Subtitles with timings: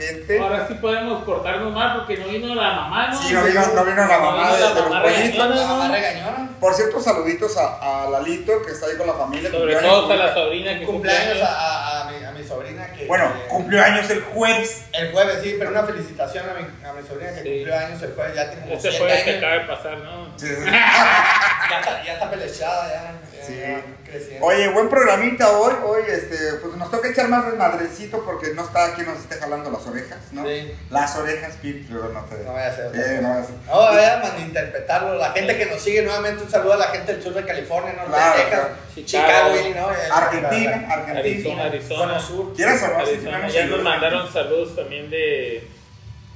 [0.00, 0.38] gente.
[0.40, 3.22] Ahora sí podemos cortarnos más porque no vino la mamá, ¿no?
[3.22, 5.36] Sí, no vino- no vino la mamá de- de los mamá pollitos.
[5.38, 5.66] La ¿no?
[5.76, 6.48] mamá regañona.
[6.60, 9.50] Por cierto, saluditos a, a Lalito, que está ahí con la familia.
[9.50, 10.00] Sobre cumpleaños.
[10.02, 13.06] todo a la sobrina que Cumpleaños cumple a, a, a mi, a mi sobrina que.
[13.06, 14.84] Bueno, que- cumplió años el jueves.
[14.92, 17.48] El jueves, sí, pero una felicitación a mi, a mi sobrina que Sí.
[17.56, 18.34] cumplió años el jueves.
[18.36, 19.42] Ya tiene como Ese 7 jueves que años.
[19.42, 20.26] acaba de pasar, ¿no?
[20.38, 20.54] Sí, sí.
[21.70, 23.02] Ya está, ya está pelechada, ya.
[23.38, 23.58] ya Sí.
[23.58, 24.44] ya creciendo.
[24.46, 25.72] Oye, buen programita hoy.
[25.84, 29.70] Hoy, este, pues nos toca echar más desmadrecito porque no está quien nos esté jalando
[29.70, 30.44] las orejas, ¿no?
[30.46, 30.74] Sí.
[30.90, 32.44] Las orejas, Pete, no te.
[32.44, 33.54] No vaya a ser Eh, no vaya a ser.
[33.66, 35.14] No, vaya a malinterpretarlo.
[35.14, 37.92] La gente que nos sigue nuevamente, un saludo a la gente del sur de California,
[37.94, 39.06] norte Claro, de Texas, claro.
[39.06, 39.96] Chicago, Illinois.
[39.96, 41.64] eh, Argentina, Arizona, Argentina.
[41.64, 42.20] Arizona.
[42.20, 42.54] Sur.
[42.54, 43.06] ¿Quieres o no?
[43.06, 43.48] Sí, Arizona.
[43.48, 45.66] Ya nos mandaron saludos también de,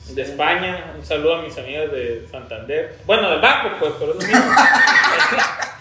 [0.08, 0.92] de España.
[0.96, 2.96] Un saludo a mis amigas de Santander.
[3.06, 4.54] Bueno, del banco, pues, pero es lo mismo.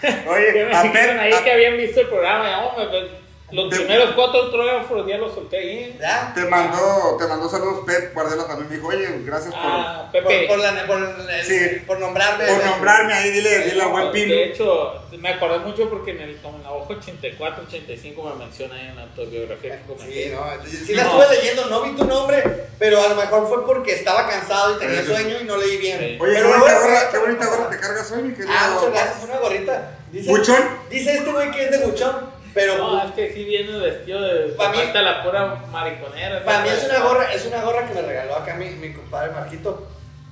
[0.00, 2.50] que Oye, me a dijeron ahí que habían visto el programa.
[2.50, 5.98] y, hombre, pues, los Te- primeros cuatro autógrafos ya los solté ahí.
[6.00, 6.32] ¿Ya?
[6.34, 8.68] te mandó, te mandó saludos Pep Guardiola también.
[8.70, 10.46] Me dijo, oye, gracias por, Ah, Por, Pepe.
[10.48, 11.82] por, la, por, el- Sí.
[11.86, 12.46] por nombrarme.
[12.46, 13.30] por nombrarme ahí.
[13.30, 14.34] Dile, dile a buen pino.
[14.34, 18.44] De hecho, me acordé mucho porque en, el, como en la hoja 84, 85 me
[18.44, 20.24] menciona ahí en la autobiografía que comenté.
[20.24, 22.42] Sí, no, sí la estuve leyendo, no vi tu nombre,
[22.78, 25.98] pero a lo mejor fue porque estaba cansado y tenía sueño y no leí bien.
[25.98, 26.18] Sí.
[26.20, 28.52] Oye, Pero qué bonita bueno, gorra, qué bonita gorra te cargas hoy, mi querido.
[28.52, 29.90] Ah, muchas gracias, una gorrita.
[30.10, 30.62] Dice, ¿Buchón?
[30.90, 34.52] Dice este güey que es de buchón, pero No, es que sí viene vestido de.
[34.52, 36.44] Pa' mí- la pura mariconera.
[36.44, 39.32] para mí es una gorra, es una gorra que me regaló acá mi, mi compadre
[39.32, 39.86] Marquito,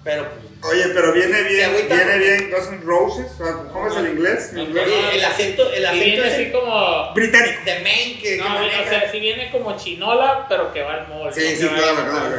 [0.04, 3.26] pero pues, Oye, pero viene bien, viene bien Guns N' Roses.
[3.72, 4.50] ¿Cómo es el inglés?
[4.52, 4.88] ¿El inglés?
[5.12, 7.12] el acento, el Sí acento viene es así el como.
[7.14, 7.60] Británico.
[7.64, 8.80] de Maine que, que No, maneja.
[8.82, 11.34] o sea, sí viene como chinola, pero que va al mall.
[11.34, 12.36] Sí, sí, Que claro, claro.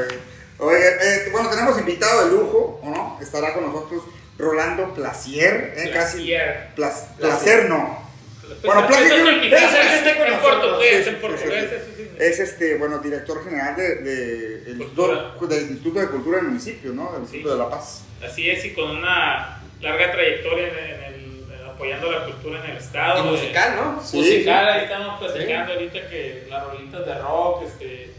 [0.60, 3.20] Oye, eh, bueno, tenemos invitado de lujo, ¿o no?
[3.22, 4.04] Estará con nosotros
[4.38, 5.92] Rolando Placier, ¿eh?
[5.94, 6.34] Casi.
[6.76, 7.10] Placier.
[7.20, 8.03] Placer no.
[8.48, 12.10] Pues, Bueno, Placier- es en nosotros, portugués, sí, en sí, portugués, sí, eso sí.
[12.20, 15.14] Es este, bueno, director general de, de- el Cultura.
[15.14, 17.12] Instituto, del Instituto de Cultura del municipio, ¿no?
[17.14, 17.38] Del Sí.
[17.38, 18.04] Instituto de La Paz.
[18.24, 22.72] Así es, y con una larga trayectoria en, en el, en apoyando la cultura en
[22.72, 23.24] el estado.
[23.24, 24.04] Y eh, musical, ¿no?
[24.04, 24.72] Sí, musical, sí.
[24.80, 28.12] ahí estamos platicando ahorita que las rolitas de rock, este,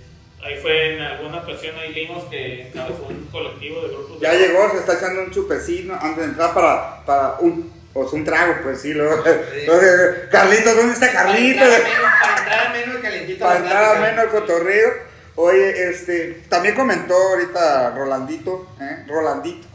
[0.42, 4.38] ahí fue en alguna ocasión ahí vimos que encabezó un colectivo de grupos Ya de
[4.48, 8.56] llegó, se está echando un chupecino antes de entrar para, para un, sea, un trago,
[8.62, 9.22] pues sí, luego.
[9.24, 11.68] Entonces, Carlitos, ¿dónde está Carlitos?
[11.68, 13.44] para entrar menos calientito.
[13.44, 15.14] Para entrar menos cotorreo.
[15.36, 19.04] Oye, este, también comentó ahorita Rolandito, ¿eh?
[19.08, 19.66] Rolandito,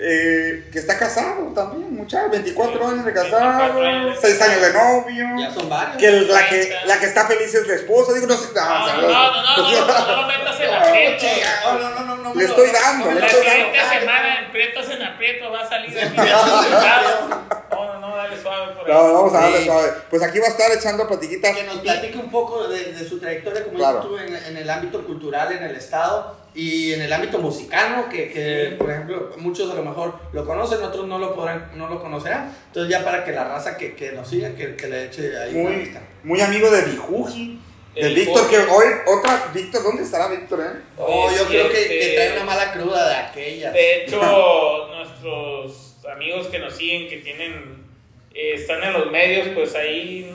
[0.00, 4.16] eh, que está casado también, muchacho, 24 años de 24 casado, años.
[4.20, 5.26] 6 años de novio.
[5.38, 5.96] Ya son varios.
[5.96, 8.48] Que la, que la que está feliz es la esposa, digo, no sé.
[8.54, 11.26] No, no, no, no, no, no, no, lo metas en aprieto.
[11.64, 13.44] No, no, no, no, no, Le no, estoy no, dando, no, le no, La estoy
[13.44, 16.16] no, siguiente no, semana en Prietos en aprieto va a salir de aquí.
[16.16, 18.92] No, no, no, dale suave por ahí.
[18.96, 19.64] No, vamos a darle Sí.
[19.64, 19.88] suave.
[20.10, 21.52] Pues aquí va a estar echando platiquita.
[21.54, 23.96] Que nos platique un poco de, de su trayectoria, como Claro.
[24.00, 27.92] dices tú, en, en el ámbito cultural, en el Estado y en el ámbito musical,
[27.94, 28.08] ¿no?
[28.08, 31.88] Que, que, por ejemplo, muchos a lo mejor lo conocen, otros no lo podrán, no
[31.88, 32.52] lo conocerán.
[32.66, 35.54] Entonces, ya para que la raza que, que nos siga, que, que le eche ahí
[35.54, 36.02] una Muy, vista.
[36.24, 37.60] muy amigo de Bijuji.
[37.94, 40.80] De El Víctor, que hoy, otra, Víctor, ¿dónde estará Víctor, eh?
[40.96, 43.70] Oh, yo Sí, creo que, este, que trae una mala cruda de aquella.
[43.70, 47.86] De hecho, nuestros amigos que nos siguen, que tienen,
[48.34, 50.28] eh, están en los medios, pues ahí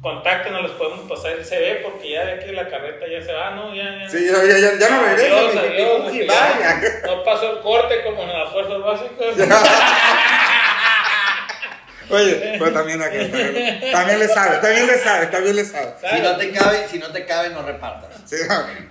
[0.00, 3.50] contáctenos, les podemos pasar el CV porque ya de aquí la carreta ya se va,
[3.50, 3.74] ¿no?
[3.74, 4.08] Ya, ya.
[4.08, 5.60] Sí, ya, ya, ya, ya no regresa.
[5.60, 6.80] Adiós, vaya.
[7.06, 9.36] No pasó el corte como en las fuerzas básicas.
[12.10, 13.12] Oye, pues también acá.
[13.12, 15.94] También, también le sabe, también le sabe, también le sabe.
[16.10, 18.20] Si no te cabe, si no te cabe, no repartas.
[18.26, 18.36] Sí,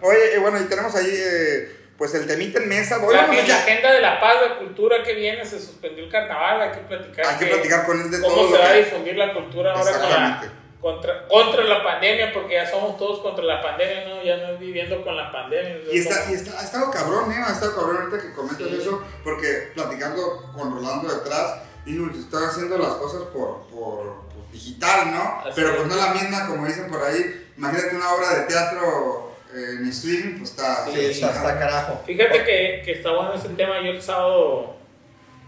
[0.02, 2.98] Oye, eh, bueno, y tenemos ahí, eh, pues el temita en mesa.
[3.04, 6.10] Hoy La, vamos la agenda de la paz, de cultura que viene, se suspendió el
[6.10, 7.26] carnaval, hay que platicar.
[7.26, 9.34] Hay que que- platicar con él de cómo todo se lo va a difundir la
[9.34, 10.54] cultura ahora con la-.
[10.82, 14.24] Contra, contra la pandemia, porque ya somos todos contra la pandemia, ¿no?
[14.24, 15.78] Ya no es viviendo con la pandemia.
[15.92, 17.36] Y, está, y está, ha estado cabrón, ¿eh?
[17.46, 18.78] Ha estado cabrón ahorita que comentas Sí.
[18.80, 24.52] eso, porque platicando con Rolando detrás, digo, que están haciendo las cosas por, por pues,
[24.54, 25.42] digital, ¿no?
[25.42, 25.76] Así Pero es.
[25.76, 27.48] pues no la misma, como dicen por ahí.
[27.58, 30.86] Imagínate una obra de teatro eh, en streaming, pues está.
[30.86, 32.02] Sí, está, está carajo.
[32.06, 33.82] Fíjate que, que está bueno ese tema.
[33.82, 34.76] Yo el sábado,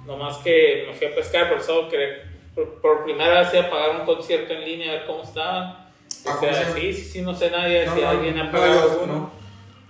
[0.06, 3.70] nomás que me fui a pescar, por el sábado que por, por primera vez a
[3.70, 5.88] pagar un concierto en línea a ver cómo estaba.
[6.26, 8.52] Ah, O ¿cómo sea, sí, sí, sí, no sé nadie No, si no, alguien ha
[8.52, 9.32] pagado no.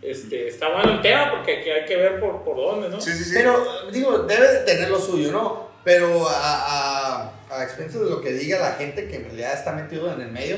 [0.02, 3.02] este, está bueno el tema porque aquí hay que ver por, por dónde, ¿no?
[3.02, 3.31] Sí, sí, sí.
[3.36, 5.69] Pero, digo, debe de tener lo suyo, ¿no?
[5.84, 9.72] Pero a, a, a expensas de lo que diga la gente que en realidad está
[9.74, 10.58] metido en el medio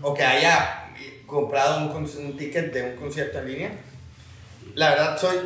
[0.00, 0.86] o que haya
[1.26, 3.70] comprado un, un ticket de un concierto en línea,
[4.74, 5.36] la verdad soy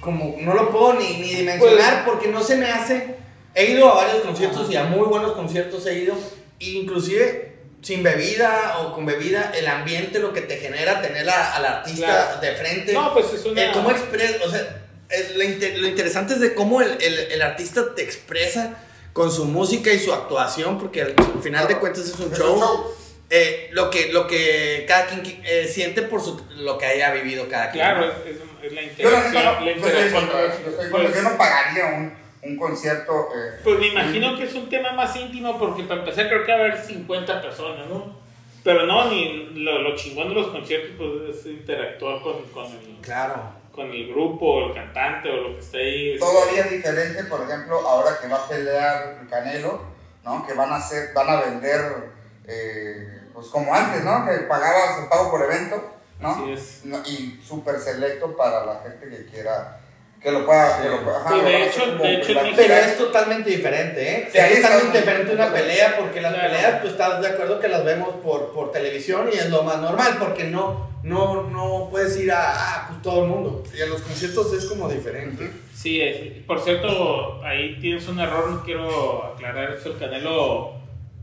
[0.00, 3.16] como, no lo puedo ni, ni dimensionar porque no se me hace.
[3.58, 6.14] He ido a varios conciertos y a muy buenos conciertos he ido,
[6.60, 11.64] inclusive sin bebida o con bebida, el ambiente, lo que te genera tener a- al
[11.64, 12.40] artista Claro.
[12.40, 12.92] de frente.
[12.92, 13.62] No, pues es una...
[13.64, 17.18] El cómo expresa, o sea, es lo, inte- lo interesante es de cómo el, el,
[17.32, 18.78] el artista te expresa
[19.12, 22.54] con su música y su actuación, porque al final de cuentas es un Es show.
[22.54, 22.84] un show.
[23.30, 27.48] Eh, lo, que, lo que cada quien eh, siente por su, lo que haya vivido
[27.48, 27.84] cada quien.
[27.84, 29.44] Claro, es, es- es la Yo la interacción.
[29.44, 30.30] la yo interacción.
[30.30, 32.12] yo estoy- Pues- yo no pagaría un,
[32.48, 33.28] un concierto.
[33.34, 36.52] eh, Pues me imagino que es un tema más íntimo porque para empezar creo que
[36.52, 38.16] va a haber 50 personas, ¿no?
[38.64, 42.98] Pero no, ni lo, lo chingón de los conciertos pues es interactuar con, con, el,
[43.00, 43.34] Claro.
[43.72, 46.18] con el grupo, o el cantante o lo que esté ahí.
[46.18, 49.80] Todavía diferente, por ejemplo, ahora que va a pelear el Canelo,
[50.24, 50.46] ¿no?
[50.46, 52.10] Que van a hacer, van a vender,
[52.46, 54.26] eh, pues como antes, ¿no?
[54.26, 56.28] Que pagabas el pago por evento, ¿no?
[56.30, 56.82] Así es.
[57.06, 59.77] Y súper selecto para la gente que quiera,
[60.22, 61.18] que lo pueda, que lo pueda.
[61.20, 62.32] ajá, de a hecho- de hecho.
[62.56, 64.28] Pero es totalmente diferente, ¿eh?
[64.32, 66.48] Sí, es totalmente diferente una pelea, porque las Claro.
[66.52, 69.78] peleas, pues estás de acuerdo que las vemos por, por televisión y es lo más
[69.80, 73.62] normal, porque no, no, no puedes ir a ah, pues, todo el mundo.
[73.76, 75.50] Y en los conciertos es como diferente.
[75.74, 80.72] Sí, es- por cierto, ahí tienes un error, no quiero aclarar eso, el Canelo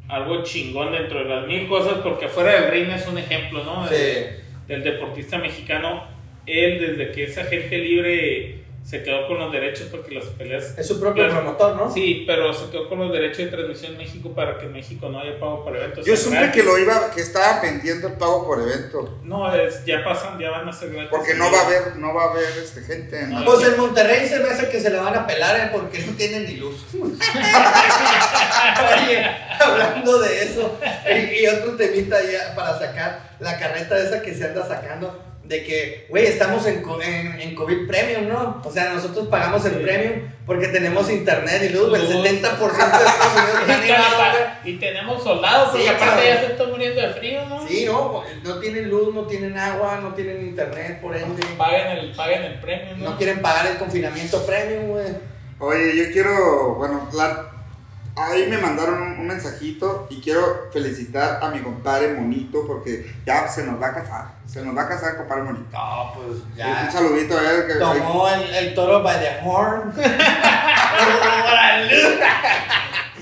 [0.07, 3.87] algo chingón dentro de las mil cosas, porque afuera del ring es un ejemplo, ¿no?
[3.87, 3.95] Sí.
[3.95, 6.07] De- del deportista mexicano,
[6.47, 10.77] él desde que es agente libre se quedó con los derechos porque las peleas...
[10.77, 11.91] Es su propio las- promotor, ¿no?
[11.91, 15.19] Sí, pero se quedó con los derechos de transmisión en México para que México no
[15.19, 16.05] haya pago por eventos.
[16.05, 16.51] Yo supe gratis.
[16.53, 19.17] que lo iba, que estaba vendiendo el pago por evento.
[19.23, 21.09] No, es, ya pasan, ya van a ser gratis.
[21.09, 23.45] Porque no va a haber, no va a haber este, gente en la- No.
[23.45, 25.69] Pues en Monterrey se me hace que se la van a pelar ¿eh?
[25.73, 26.85] porque no tienen ni luz.
[26.93, 27.17] Oye,
[29.59, 30.79] hablando de eso,
[31.09, 35.63] y, y otro temita ya para sacar la carreta esa que se anda sacando, de
[35.63, 38.61] que, güey, estamos en, co- en, en COVID Premium, ¿no?
[38.65, 39.79] O sea, nosotros pagamos el Sí.
[39.83, 42.25] Premium porque tenemos internet y luz, güey, el Luz.
[42.25, 44.17] 70% de Estados Unidos está animado,
[44.63, 44.73] güey.
[44.75, 47.67] y tenemos soldados, porque Sí, aparte ya se están muriendo de frío, ¿no?
[47.67, 51.43] Sí, no, no tienen luz, no tienen agua, no tienen internet, por ende.
[51.57, 53.11] Paguen el, paguen el premio, ¿no?
[53.11, 55.05] No quieren pagar el confinamiento premium, güey.
[55.59, 57.51] Oye, yo quiero, bueno, la-
[58.17, 63.47] ahí me mandaron un, un mensajito y quiero felicitar a mi compadre Monito porque ya
[63.47, 64.25] se nos va a casar.
[64.45, 65.65] Se nos va a casar, compadre Monito.
[65.71, 67.67] No, pues Un saludito a él.
[67.67, 69.93] Que, Tomó el, el toro by the horn.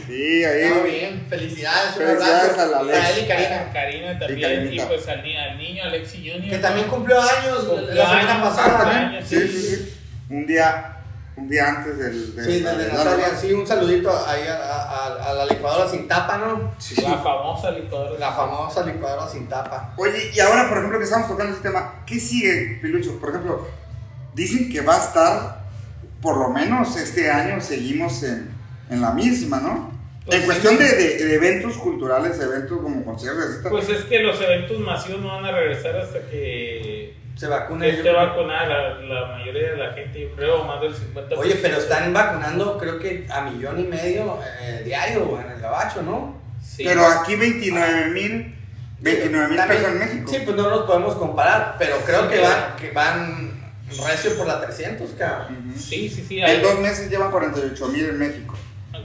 [0.08, 0.70] sí, ahí.
[0.74, 3.10] Muy bien, felicidades, un Felicidades abrazo a la Alex.
[3.18, 3.70] él y Karina.
[3.74, 4.88] Karina Y también, y, Karinita.
[4.88, 6.50] pues al, ni- al niño Alexi Junior.
[6.50, 8.78] Que también cumplió años Cumplió la semana años, pasada.
[8.86, 8.92] ¿no?
[8.92, 9.26] también.
[9.26, 10.00] Sí, sí, sí.
[10.30, 10.93] Un día,
[11.36, 12.36] un día antes del.
[12.36, 15.90] del- Sí, desde del- Natalia, sí, un saludito ahí a, a- a- a la licuadora
[15.90, 16.74] sin tapa, ¿no?
[16.78, 17.02] Sí.
[17.02, 18.20] La famosa licuadora.
[18.20, 19.94] La famosa licuadora sin tapa.
[19.98, 23.20] Oye, y ahora, por ejemplo, que estamos tocando este tema, ¿qué sigue, Pilucho?
[23.20, 23.68] Por ejemplo,
[24.36, 25.64] dicen que va a estar,
[26.22, 28.50] por lo menos este año, seguimos en,
[28.90, 29.92] en la misma, ¿no?
[30.26, 30.46] Pues en sí.
[30.46, 33.68] cuestión de, de- de eventos culturales, eventos como conciertos, etc.
[33.70, 36.93] Pues es que los eventos masivos no van a regresar hasta que
[37.36, 37.86] Se vacuna.
[37.88, 41.38] esté vacunada la, la mayoría de la gente, yo creo, más del 50%.
[41.38, 46.04] Oye, pero están vacunando creo que a millón y medio eh, diario en el gabacho,
[46.04, 46.40] ¿no?
[46.64, 46.84] Sí.
[46.86, 48.56] Pero aquí 29 mil
[49.00, 50.32] 29 mil pesos en México.
[50.32, 54.62] Sí, pues no nos podemos comparar, pero creo que van, que van recio por la
[54.62, 55.74] 300, cabrón.
[55.76, 56.42] Sí, sí, sí.
[56.42, 58.56] hay- En dos meses llevan 48 mil en México.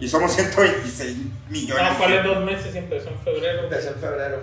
[0.00, 1.16] Y somos 126
[1.48, 1.82] millones.
[1.92, 2.74] No, ¿cuáles dos meses?
[2.76, 3.64] Empezó en febrero.
[3.64, 4.40] Empezó en febrero.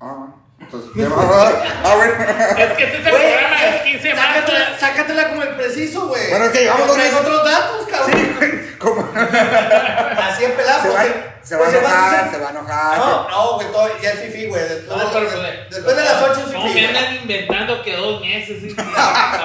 [0.00, 0.41] Ah, bueno.
[0.72, 2.14] Entonces, ya va a dar- Ah, bueno.
[2.58, 4.32] Es que este es el Güey, programa del 15 de marzo.
[4.40, 6.30] Sácatela, sácatela como el preciso, güey.
[6.30, 7.20] Bueno, ok, vamos Pero con traes eso.
[7.20, 8.62] otros datos, cabrón.
[8.78, 9.08] ¿Cómo?
[9.14, 10.52] Así en.
[10.52, 11.12] Se va, pues,
[11.42, 12.98] se va a pues, enojar, se- se va a enojar.
[12.98, 14.62] No, no, güey, todo- ya es fifi, güey.
[14.62, 16.62] Después, No, de, pero, pues, después de las 8 es No, fifi.
[16.62, 16.86] me güey.
[16.86, 18.62] andan inventando que dos meses.
[18.62, 18.74] ¿sí?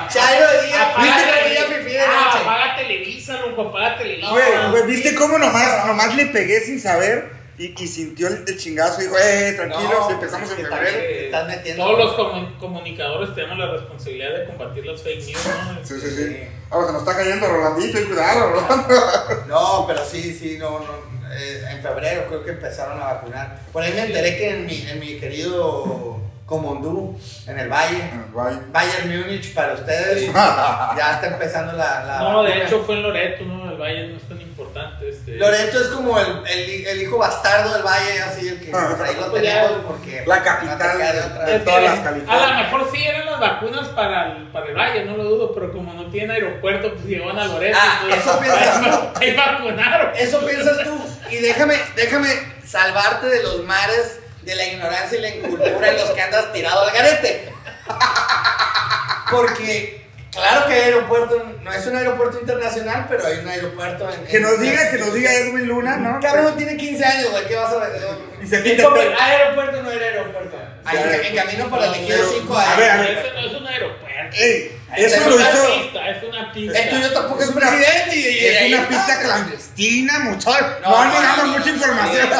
[0.09, 2.43] Chairo de día, Apaga viste que Tele- día fifi de Ah, noche.
[2.43, 4.29] apaga Televisa, loco, apaga Televisa.
[4.29, 8.57] Güey, güey, ¿viste cómo nomás, nomás le pegué sin saber y, y sintió el, el
[8.57, 10.97] chingazo y dijo, eh, tranquilos, No, empezamos pues, en febrero?
[11.25, 11.83] estás metiendo.
[11.85, 15.85] Todos los comu- comunicadores tenemos la responsabilidad de combatir las fake news, ¿no?
[15.85, 16.37] Sí, sí, sí.
[16.69, 18.95] Ah, se nos está cayendo Rolandito, y cuidado, Rolando.
[19.47, 21.33] No, pero sí, sí, no, no.
[21.33, 23.59] eh, en febrero creo que empezaron a vacunar.
[23.73, 28.55] Por ahí me enteré que en mi, en mi querido Comondú, en el Valle, Guay.
[28.71, 32.03] Bayern Múnich para ustedes, ya está empezando la.
[32.05, 33.69] la No, de hecho fue en Loreto, ¿no?
[33.71, 35.09] El Valle no es tan importante.
[35.09, 38.97] Este, Loreto es como el, el, el hijo bastardo del valle, así el que Ah,
[39.05, 39.63] ahí lo pues ya.
[39.67, 40.97] tenemos porque La capital
[41.45, 42.57] de todas las a lo Californias.
[42.71, 45.93] mejor sí eran las vacunas para el, para el valle, no lo dudo, pero como
[45.93, 47.77] no tienen aeropuerto, pues llegaban a Loreto.
[47.79, 50.11] Ah, entonces, eso piensas ahí, ahí vacunaron.
[50.15, 50.99] Eso piensas tú.
[51.29, 52.29] Y déjame, déjame
[52.65, 56.81] salvarte de los mares de la ignorancia y la incultura en los que andas tirado
[56.83, 57.51] al garete.
[59.29, 59.96] Porque,
[60.37, 64.25] claro que hay aeropuerto, no es un aeropuerto internacional, pero hay un aeropuerto en.
[64.25, 66.19] Que nos en- diga, que nos diga Edwin Luna, ¿no?
[66.19, 68.01] Cabrón, tiene 15 años, güey, ¿qué vas a ver?
[68.41, 69.19] Y se ¿Hay quita el pelo.
[69.19, 70.57] aeropuerto no hay aeropuerto?
[70.85, 73.09] Hay en, en camino para el elegido Pero, 5 a ver, a ver.
[73.17, 74.07] Eso no es un aeropuerto.
[74.37, 75.81] Ey, Es eso es lo una hizo.
[75.81, 76.79] pista, es una pista.
[76.79, 80.67] El tuyo tampoco es, Es una- presidente y, y Es una pista clandestina, muchachos.
[80.81, 82.29] No, No, no, no, dando no, mucha no, información.
[82.29, 82.35] No,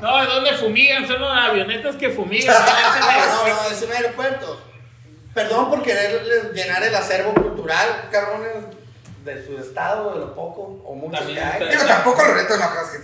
[0.00, 2.54] no, no, donde fumigan, son las avionetas que fumigan.
[2.56, 4.71] no no, es un aeropuerto.
[5.34, 8.52] Perdón por querer llenar el acervo cultural, cabrones,
[9.24, 11.70] de su estado, de lo poco o mucho También que hay.
[11.70, 12.98] Digo, tampoco Loreto no creas que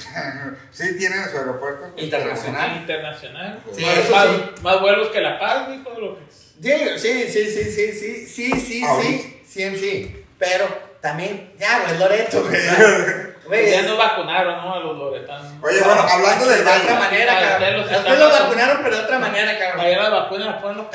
[0.72, 1.92] sí tienen su aeropuerto.
[1.96, 2.76] Internacional.
[2.76, 3.60] Internacional.
[3.72, 4.62] Sí, más, eso más- sí.
[4.62, 6.98] más vuelos que La Paz, hijo de lo que es.
[6.98, 10.24] Sí, sí, sí, sí, sí, sí, sí, sí, sí, sí, sí.
[10.38, 10.66] Pero
[11.00, 12.60] también, ya, güey, Loreto, güey.
[13.48, 14.74] Güey, ya nos vacunaron, ¿no?
[14.74, 15.46] A los loretanos.
[15.62, 17.76] Oye, bueno, hablando de del otra manera, cabrón.
[17.78, 19.80] los Después lo están- vacunaron, pero de otra manera, cabrón.
[19.86, 20.86] Allá las vacunas las ponen los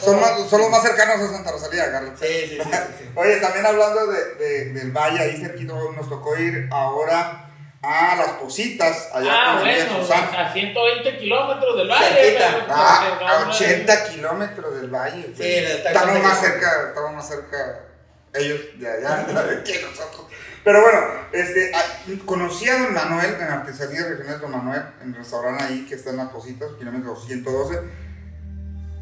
[0.00, 2.12] son, más- son los más cercanos a Santa Rosalía, Carlos.
[2.20, 3.10] Sí, sí, sí, sí, sí.
[3.16, 7.48] Oye, también hablando de, de- del valle, ahí cerquito, nos tocó ir ahora
[7.82, 12.14] a las positas, allá Ah, el bueno, a 120 kilómetros del valle.
[12.14, 12.50] Cerquita.
[12.52, 15.32] pues, Ah, no, a no, 80 kilómetros del valle.
[15.36, 17.80] Sí, estamos más cerca, estamos más cerca
[18.34, 19.26] ellos de allá
[19.64, 20.26] que nosotros.
[20.64, 21.00] Pero bueno,
[21.32, 25.84] este, a- conocí a Don Manuel en Artesanías Regionales Don Manuel, en el restaurante ahí
[25.88, 27.80] que está en las Positas, kilómetro 112.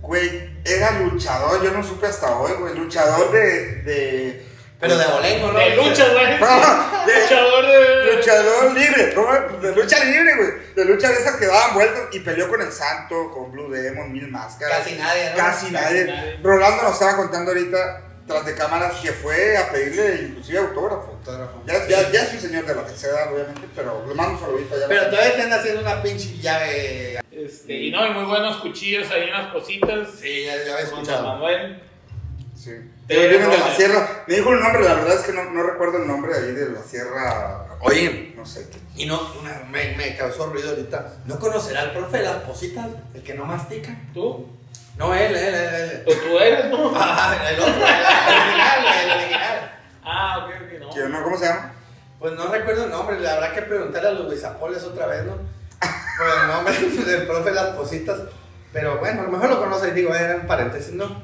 [0.01, 3.83] Güey, era luchador, yo no supe hasta hoy, güey, luchador de...
[3.83, 4.47] de
[4.81, 5.59] Pero de bolengo, ¿no?
[5.59, 6.27] De lucha, güey.
[7.07, 8.17] de- Luchador de.
[8.17, 9.59] Luchador libre, ¿no?
[9.61, 10.51] De lucha libre, güey.
[10.75, 14.11] De lucha de esas que daban vueltas y peleó con el Santo, con Blue Demon,
[14.11, 14.79] Mil Máscaras.
[14.79, 15.37] Casi nadie, ¿no?
[15.37, 16.05] Casi nadie.
[16.07, 16.41] nadie.
[16.43, 21.19] Rolando nos estaba contando ahorita, tras de cámaras, que fue a pedirle inclusive autógrafo.
[21.19, 21.63] Autógrafo.
[21.67, 24.41] Ya, ya, ya es un señor de la tercera edad, obviamente, pero le mando un
[24.41, 24.87] saludito allá.
[24.89, 27.21] Pero todavía están haciendo una pinche llave.
[27.33, 30.09] Este, y no, y muy buenos cuchillos ahí en las cositas.
[30.21, 31.27] Sí, ya, ya había escuchado.
[31.27, 31.83] Manuel.
[32.57, 32.73] Sí.
[33.09, 34.25] Vienen de la sierra.
[34.29, 36.69] Me dijo el nombre, la verdad es que no, no recuerdo el nombre ahí de
[36.71, 37.67] la sierra.
[37.81, 38.79] Oye, No sé qué.
[39.03, 41.15] y no, una- me, me causó ruido ahorita.
[41.27, 42.87] ¿No conocerá al profe de las cositas?
[43.15, 43.97] El que no mastica.
[44.15, 44.47] ¿Tú?
[45.01, 45.75] No, él, él, él.
[45.75, 46.03] él.
[46.05, 46.93] Pues tú eres, ¿no?
[46.95, 49.73] Ah, el otro, el original, el original.
[50.05, 50.91] Ah, ok, ok, no.
[50.91, 51.23] ¿Quién no?
[51.25, 51.73] ¿Cómo se llama?
[52.19, 55.37] Pues no recuerdo el nombre, le habrá que preguntarle a los guisapoles otra vez, ¿no?
[55.39, 56.75] Por el nombre
[57.07, 58.19] del profe las cositas.
[58.75, 61.23] Pero bueno, a lo mejor lo conoce y digo, era un paréntesis, ¿no?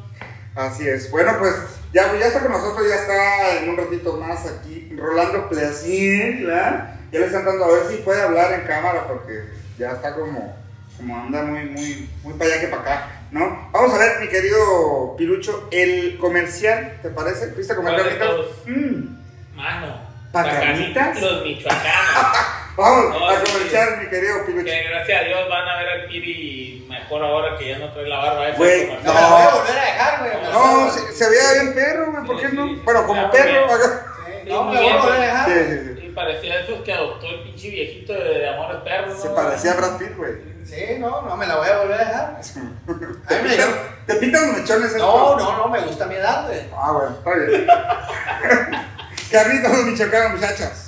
[0.54, 1.11] Así es.
[1.11, 1.54] Bueno, pues
[1.92, 6.95] ya, ya está con nosotros, ya está en un ratito más aquí Rolando Pleasín, ¿verdad?
[7.12, 10.56] Ya le están dando a ver si puede hablar en cámara porque ya está como,
[10.97, 13.68] como anda muy, muy, muy para allá que para acá, ¿no?
[13.73, 17.52] Vamos a ver, mi querido Pirucho, el comercial, ¿te parece?
[17.52, 18.47] ¿Fuiste a comer ¿Cuál de carnitas?
[18.66, 19.56] Mm.
[19.56, 20.06] Mano.
[20.33, 21.21] ¿Pacanitas?
[21.21, 21.87] Los michoacanos.
[22.76, 23.52] Vamos No, a sí.
[23.52, 24.64] comercial, mi querido Pirucho.
[24.66, 28.06] que gracias a Dios van a ver al Kiri mejor ahora que ya no trae
[28.06, 28.59] la barba esa.
[28.59, 29.14] Güey, comercial.
[29.14, 30.52] No, me la voy a volver a dejar, güey.
[30.52, 32.66] No, se, se veía bien perro, güey, ¿por Sí, qué sí, no?
[32.68, 32.83] sí.
[32.85, 33.68] Bueno, como perro.
[33.68, 35.47] Sí, No, me voy a volver a dejar.
[35.49, 35.96] Sí, sí, sí.
[36.16, 39.20] Parecía esos que adoptó el pinche viejito de, de Amores Perros.
[39.20, 40.32] Se parecía a Brad Pitt, güey.
[40.64, 42.40] Sí, no, no, me la voy a volver a dejar.
[42.87, 43.75] ¿Te pintan, dijeron-
[44.06, 44.99] te pintan los mechones esto?
[45.06, 46.61] No, no, no, me gusta mi edad, güey.
[46.75, 47.66] Ah, bueno, está bien.
[49.30, 50.86] Carlitos los michoacanos, muchachas.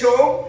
[0.00, 0.48] Show.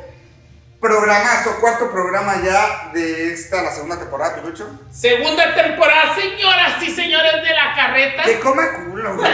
[0.79, 4.65] Programazo, cuarto programa ya de esta, la segunda temporada, Pilucho.
[4.89, 8.23] Segunda temporada, señoras y señores de la carreta.
[8.23, 9.29] Que come culo, güey.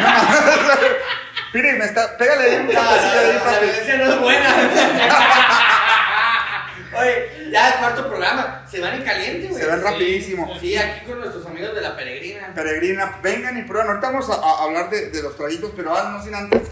[1.54, 2.18] Me está.
[2.18, 4.50] Pégale ahí un La, tapecillo ahí, la violencia no es buena.
[7.00, 8.64] Oye, ya el cuarto programa.
[8.70, 9.62] Se van en caliente, güey.
[9.62, 9.76] Se Sí.
[9.82, 10.58] rapidísimo.
[10.60, 12.52] Sí, aquí con nuestros amigos de la peregrina.
[12.56, 13.90] Peregrina, vengan y prueben.
[13.90, 16.64] Ahorita vamos a, a hablar de, de los traguitos, pero ah, no sin antes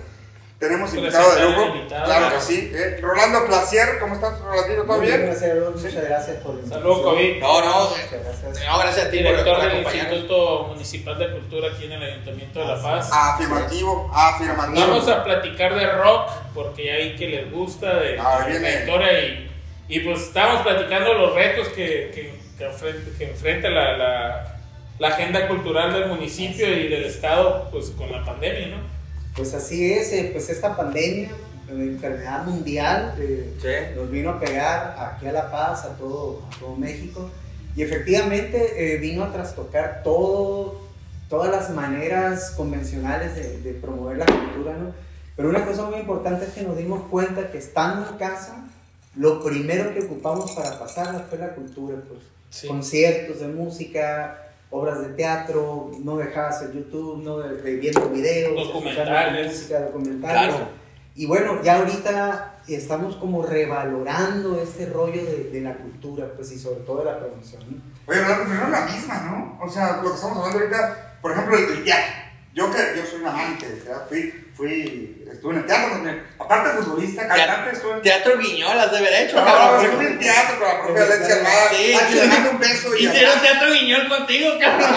[0.64, 1.76] Tenemos invitado de lujo.
[1.76, 2.06] invitado.
[2.06, 2.72] Claro que sí.
[2.74, 2.98] eh.
[3.02, 4.84] Rolando Placier, ¿cómo estás, Rolandito?
[4.84, 5.26] ¿Todo bien?
[5.26, 6.82] Gracias muchas gracias por la invitación.
[6.84, 7.40] Saludos, COVID.
[7.42, 8.66] No, no, Muchas gracias.
[8.66, 9.84] no, gracias a ti Director por del.
[9.84, 13.10] Instituto Municipal de Cultura aquí en el Ayuntamiento de La Paz.
[13.12, 14.88] Afirmativo, afirmativo.
[14.88, 18.70] Vamos a platicar de rock, porque ya vi que les gusta, de, Ah, de la
[18.72, 19.52] historia y,
[19.90, 24.56] y pues estamos platicando los retos que, que, que enfrenta, que enfrenta la, la,
[25.00, 28.93] la agenda cultural del municipio y del estado pues con la pandemia, ¿no?
[29.36, 33.96] Pues así es, eh, pues esta pandemia, eh, enfermedad mundial, eh, Sí.
[33.96, 37.30] nos vino a pegar aquí a La Paz, a todo, a todo México,
[37.76, 40.82] y efectivamente eh, vino a trastocar todo,
[41.30, 44.94] todas las maneras convencionales de, de promover la cultura, ¿no?
[45.36, 48.66] Pero una cosa muy importante es que nos dimos cuenta que estando en casa,
[49.16, 52.68] lo primero que ocupamos para pasarla fue la cultura, pues.
[52.68, 54.38] conciertos de música,
[54.74, 59.48] obras de teatro, no dejabas el YouTube, no de, de viendo videos, Documentales.
[59.48, 60.56] música, documentales.
[60.56, 60.68] Claro.
[61.16, 66.58] Y bueno, ya ahorita estamos como revalorando este rollo de, de la cultura, pues y
[66.58, 67.62] sobre todo de la promoción.
[67.70, 67.78] ¿no?
[68.08, 69.64] Oye, pero no es la misma, ¿no?
[69.64, 72.14] O sea, lo que estamos hablando ahorita, por ejemplo, el, el teatro.
[72.56, 73.66] Yo que yo soy un amante,
[74.10, 76.24] fui, fui, estuve en el teatro también.
[76.40, 79.86] Aparte de futbolista, cantante, estuve en Teatro Guiñol has de haber hecho, No, cabrón.
[79.86, 81.70] estuve en teatro con la profe Alexia Almada.
[81.70, 82.16] Sí, sí.
[82.16, 84.90] le mando un beso y Hicieron teatro Guiñol contigo, cabrón.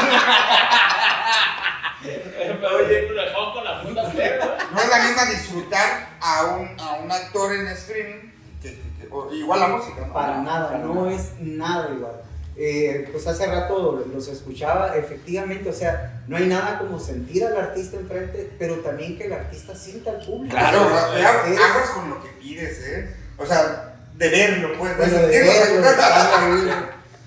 [2.77, 6.93] Oye, lo dejó con la funda fuera, No es la misma disfrutar a un, a
[6.95, 8.31] un actor en streaming
[8.63, 10.13] que, que- que- igual la música, ¿no?
[10.13, 12.23] Para nada, Para no es nada igual.
[12.59, 17.57] Eh, pues hace rato los escuchaba, efectivamente, o sea, no hay nada como sentir al
[17.57, 20.57] artista enfrente, pero también que el artista sienta al público.
[20.57, 20.87] Claro.
[20.87, 23.15] O sea, vea, Es- aguas con lo que pides, ¿eh?
[23.37, 26.75] O sea, de verlo, pues, de Bueno, de sentirlo.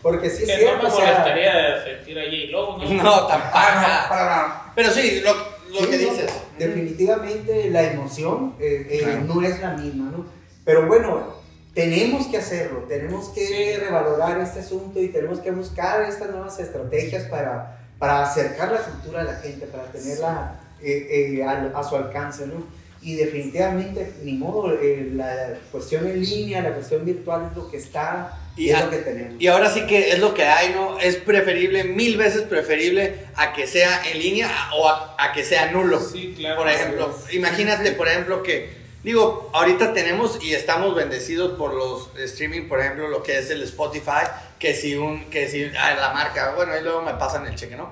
[0.02, 3.04] porque sí es Que no cierto, me o sea, molestaría sentir a J-Lo, ¿no?
[3.04, 3.60] No, tampoco.
[3.60, 4.62] No, para.
[4.74, 6.32] Pero sí, lo, lo Sí, que no, dices.
[6.58, 9.22] Definitivamente la emoción eh, eh, Claro.
[9.26, 10.26] no es la misma, ¿no?
[10.66, 11.36] Pero bueno,
[11.74, 13.76] tenemos que hacerlo, tenemos que Sí.
[13.80, 19.22] revalorar este asunto y tenemos que buscar estas nuevas estrategias para, para acercar la cultura
[19.22, 22.64] a la gente, para tenerla eh, eh, a, a su alcance, ¿no?
[23.02, 27.78] Y definitivamente, ni modo, eh, la cuestión en línea, la cuestión virtual es lo que
[27.78, 29.42] está y, Y es a- lo que tenemos.
[29.42, 31.00] Y ahora sí que es lo que hay, ¿no?
[31.00, 35.72] Es preferible, mil veces preferible a que sea en línea o a, a que sea
[35.72, 35.98] nulo.
[36.02, 36.58] Sí, claro.
[36.58, 38.70] Por ejemplo, Sí, imagínate, por ejemplo, que,
[39.04, 43.62] digo, ahorita tenemos y estamos bendecidos por los streaming, por ejemplo, lo que es el
[43.64, 47.56] Spotify, que si un, que si, ah, la marca, bueno, ahí luego me pasan el
[47.56, 47.92] cheque, ¿no?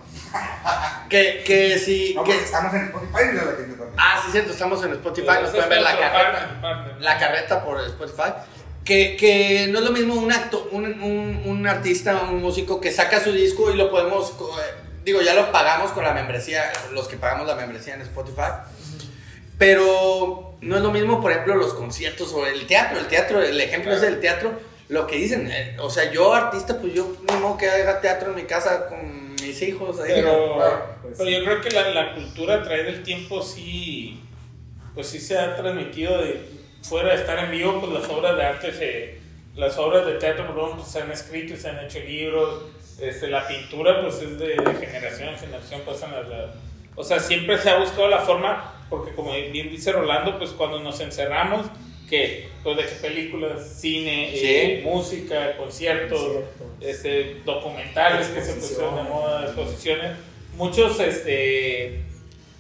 [1.10, 3.94] que, que si, No, que, estamos en Spotify y la gente también.
[3.98, 8.34] ah, sí, cierto, estamos en Spotify, nos pueden ver la carreta la carreta por Spotify.
[8.84, 12.90] Que, que no es lo mismo un, acto, un, un, un artista, un músico que
[12.90, 17.10] saca su disco y lo podemos, eh, digo, ya lo pagamos con la membresía, los
[17.10, 18.52] que pagamos la membresía en Spotify.
[19.58, 23.00] Pero no es lo mismo, por ejemplo, los conciertos o el teatro.
[23.00, 24.60] El teatro, el ejemplo es el teatro.
[24.90, 28.30] Lo que dicen, eh, o sea, yo artista, pues yo ni modo que haga teatro
[28.30, 30.00] en mi casa con mis hijos.
[30.00, 30.28] ahí, ¿no?
[30.32, 31.36] Pero, pues pero sí.
[31.38, 34.22] yo creo que la, la cultura a través del tiempo sí,
[34.96, 36.42] pues sí se ha transmitido de
[36.84, 39.18] fuera de estar en vivo, pues las obras de arte se,
[39.56, 42.64] las obras de teatro, por ejemplo, pues, se han escrito y se han hecho libros,
[43.02, 46.56] este, la pintura pues es de, de generación en generación, pasan las, las-
[46.96, 50.80] o sea, siempre se ha buscado la forma, porque como bien dice Rolando, pues cuando
[50.80, 51.68] nos encerramos,
[52.10, 54.40] que pues de qué películas, cine, Sí.
[54.46, 56.76] eh, música, conciertos, Cierto.
[56.80, 60.12] este, documentales que se pusieron de moda, exposiciones.
[60.56, 62.02] Muchos este,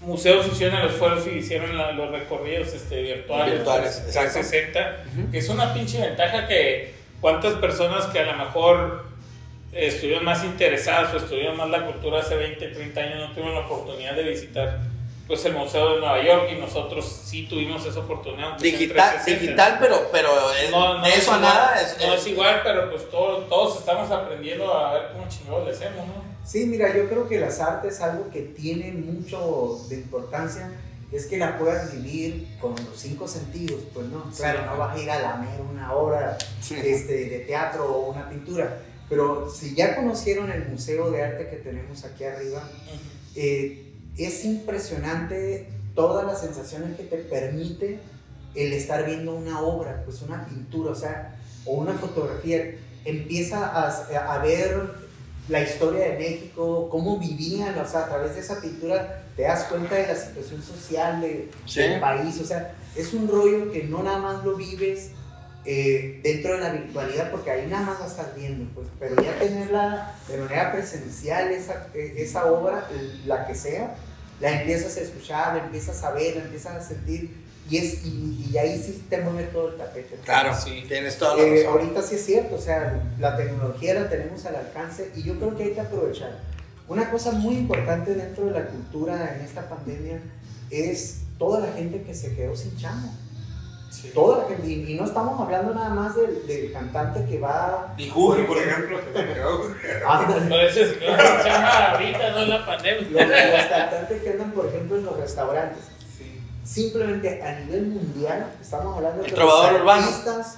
[0.01, 4.33] museos hicieron el esfuerzo y hicieron la- los recorridos este, virtuales, Virtuales, exacto.
[4.33, 5.31] 360, Ujú.
[5.31, 9.05] que es una pinche ventaja que cuántas personas que a lo mejor
[9.71, 13.61] estuvieron más interesadas o estudiaron más la cultura hace 20, 30 años no tuvieron la
[13.61, 14.79] oportunidad de visitar
[15.27, 18.57] pues el Museo de Nueva York y nosotros sí tuvimos esa oportunidad.
[18.57, 19.41] Digital, 360.
[19.41, 22.27] digital, pero, pero es- No, no de es eso a nada es, no es- es
[22.27, 26.23] igual, pero pues todos, todos estamos aprendiendo a ver cómo chingados le hacemos, ¿no?
[26.45, 30.71] Sí, mira, yo creo que las artes, algo que tiene mucho de importancia,
[31.11, 34.37] es que la puedas vivir con los cinco sentidos, pues no, Sí.
[34.41, 36.37] claro, no vas a ir a lamer una obra
[36.69, 41.57] este, de teatro o una pintura, pero si ya conocieron el Museo de Arte que
[41.57, 42.61] tenemos aquí arriba,
[43.35, 43.86] eh,
[44.17, 47.99] es impresionante todas las sensaciones que te permite
[48.55, 52.75] el estar viendo una obra, pues una pintura, o sea, o una fotografía.
[53.05, 55.07] Empieza a, a ver
[55.47, 59.65] la historia de México, cómo vivían, o sea, a través de esa pintura te das
[59.65, 61.81] cuenta de la situación social de, Sí.
[61.81, 65.11] del país, o sea, es un rollo que no nada más lo vives
[65.63, 69.37] eh, dentro de la virtualidad, porque ahí nada más la estás viendo, pues, pero ya
[69.37, 72.87] tenerla de manera presencial, esa, eh, esa obra,
[73.25, 73.95] la que sea,
[74.39, 77.31] la empiezas a escuchar, la empiezas a ver, la empiezas a sentir
[77.69, 80.15] y, es, y, y ahí sí te mueve todo el tapete.
[80.23, 80.85] Claro, Sí.
[80.87, 81.81] tienes toda la Eh, razón.
[81.81, 85.55] ahorita sí es cierto, o sea, la tecnología la tenemos al alcance y yo creo
[85.57, 86.39] que hay que aprovechar.
[86.87, 90.19] Una cosa muy importante dentro de la cultura en esta pandemia
[90.69, 93.13] es toda la gente que se quedó sin chamo.
[93.89, 94.11] Sí.
[94.13, 97.95] Toda la gente, y, y no estamos hablando nada más del, del cantante que va...
[97.97, 98.99] Juju, por ejemplo,
[100.59, 100.99] es que se
[101.49, 103.25] llama ahorita, no en la Los, pandemia.
[103.25, 105.83] los cantantes que andan, por ejemplo, en los restaurantes.
[106.17, 106.39] Sí.
[106.63, 110.03] Simplemente a nivel mundial, estamos hablando de El los urbano.
[110.03, 110.57] artistas,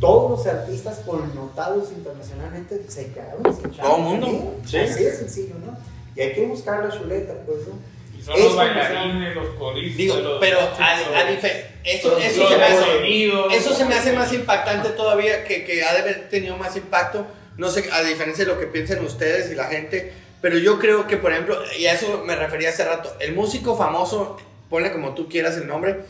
[0.00, 3.70] todos los artistas connotados internacionalmente se quedaron sin.
[3.72, 4.54] Todo mundo, también.
[4.64, 4.78] sí.
[4.78, 5.76] Así de sencillo, ¿no?
[6.16, 7.74] Y hay que buscar la chuleta, pues, ¿no?
[8.18, 9.96] Y son Eso los bailarines, los coristas.
[9.96, 14.12] Digo, los pero a, a dife- eso, eso, se me hace, eso se me hace
[14.12, 18.44] más impactante todavía, que, que ha de haber tenido más impacto, no sé, a diferencia
[18.44, 21.86] de lo que piensen ustedes y la gente, pero yo creo que, por ejemplo, y
[21.86, 24.38] a eso me refería hace rato, el músico famoso,
[24.68, 26.00] ponle como tú quieras el nombre,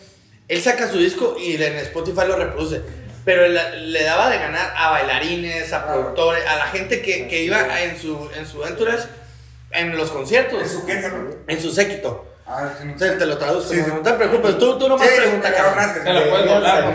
[0.49, 2.81] él saca su disco y en Spotify lo reproduce.
[3.25, 7.43] Pero le, le daba de ganar a bailarines, a productores, a la gente que, que
[7.43, 9.07] iba en su, en su entourage,
[9.73, 10.85] en los conciertos, ¿Es su
[11.47, 12.30] en su séquito.
[12.53, 13.87] Ah, sí, no Te, te lo traduzco, Sí, sí.
[13.95, 15.75] no te preocupes, tú, tú nomás Sí, pregunta, me cabrón.
[15.75, 16.01] cabronaste.
[16.01, 16.95] Te lo puedes doblar.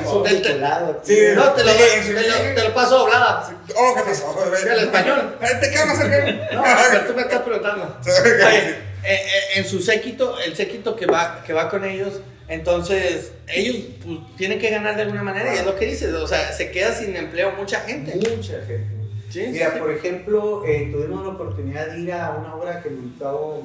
[1.04, 1.78] Sí, No, te lo, Sí,
[2.14, 2.56] te lo- sí.
[2.56, 3.50] te lo paso doblada.
[3.76, 4.54] Oh, ¿qué pasó?
[4.70, 5.38] El español.
[5.62, 6.32] ¿Te quedas más cerca?
[6.54, 7.98] No, pero tú me estás preguntando.
[8.06, 9.20] Oye, eh, eh,
[9.56, 14.60] en su séquito, el séquito que va, que va con ellos, entonces ellos pues, tienen
[14.60, 17.16] que ganar de alguna manera y es lo que dices, o sea, se queda sin
[17.16, 18.16] empleo mucha gente.
[18.16, 18.88] Mucha gente.
[19.30, 19.80] Sí, Mira, sí.
[19.80, 23.62] por ejemplo, eh, tuvimos la oportunidad de ir a una obra que montó,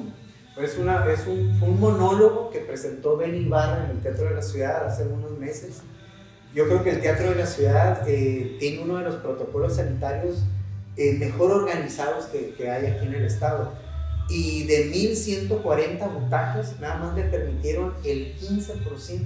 [0.63, 4.35] es, una, es un, fue un monólogo que presentó Benny Ibarra en el Teatro de
[4.35, 5.81] la Ciudad hace unos meses.
[6.53, 10.43] Yo creo que el Teatro de la Ciudad eh, tiene uno de los protocolos sanitarios
[10.97, 13.71] eh, mejor organizados que, que hay aquí en el estado.
[14.29, 19.21] Y de 1.140 butacas, nada más le permitieron el 15%.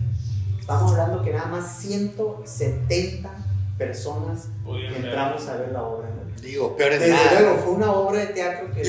[0.59, 3.29] Estamos hablando que nada más 170
[3.77, 4.49] personas
[4.95, 6.09] entramos a ver la obra.
[6.41, 7.39] Digo, peor es Desde nada.
[7.39, 8.85] luego, fue una obra de teatro que ¿Y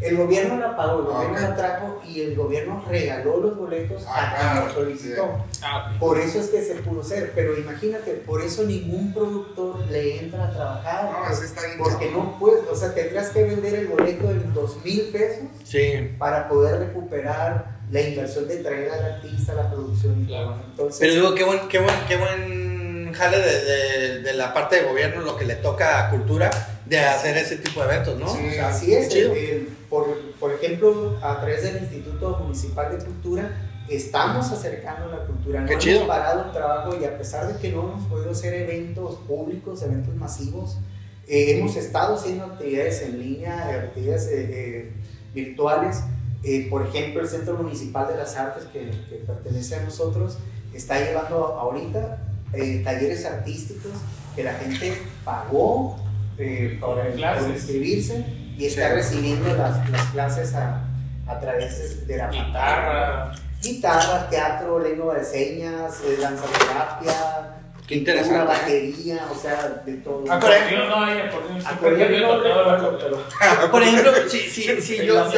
[0.00, 1.40] el gobierno la pagó, el gobierno ok.
[1.42, 5.44] la trajo y el gobierno regaló los boletos Ah, a quien lo solicitó.
[5.62, 5.98] Ah, ok.
[5.98, 10.44] Por eso es que se pudo hacer, pero imagínate, por eso ningún productor le entra
[10.48, 11.04] a trabajar.
[11.10, 11.78] No, así está bien.
[11.78, 12.26] porque cabrón.
[12.32, 16.14] no puedes, o sea, tendrías que vender el boleto en dos mil pesos Sí.
[16.18, 20.56] para poder recuperar la inversión de traer al artista, la producción y Claro.
[20.70, 24.76] Entonces, Pero digo, qué buen, qué buen, qué buen jale de, de- de la parte
[24.76, 26.50] de gobierno, lo que le toca a cultura,
[26.88, 28.28] de hacer ese tipo de eventos, ¿no?
[28.28, 28.46] Sí.
[28.48, 30.06] O sea, Así es, el- el- por,
[30.40, 33.50] por ejemplo, a través del Instituto Municipal de Cultura,
[33.88, 35.60] estamos acercando la cultura.
[35.60, 36.06] No Qué hemos chido.
[36.06, 40.14] parado el trabajo y a pesar de que no hemos podido hacer eventos públicos, eventos
[40.16, 40.78] masivos,
[41.26, 44.92] eh, hemos estado haciendo actividades en línea, actividades eh, eh,
[45.34, 46.02] virtuales.
[46.44, 50.38] Eh, por ejemplo, el Centro Municipal de las Artes, que, que pertenece a nosotros,
[50.72, 52.22] está llevando ahorita
[52.54, 53.92] eh, talleres artísticos
[54.36, 55.96] que la gente pagó
[56.38, 57.48] eh, por, por Clases.
[57.48, 58.24] inscribirse
[58.56, 58.94] y está Sí.
[58.94, 60.82] recibiendo las, las clases a,
[61.26, 62.44] a través de la pantalla.
[62.46, 63.32] Guitarra.
[63.62, 67.54] Guitarra, teatro, lengua de señas, eh, danzaterapia,
[67.88, 68.44] Qué interesante.
[68.44, 70.24] batería, o sea, de todo.
[70.30, 73.20] Ah, por Acordeón no hay, no, acordeón.
[73.70, 75.30] Por ejemplo, si, si, si yo,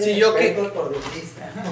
[0.00, 0.56] si yo que-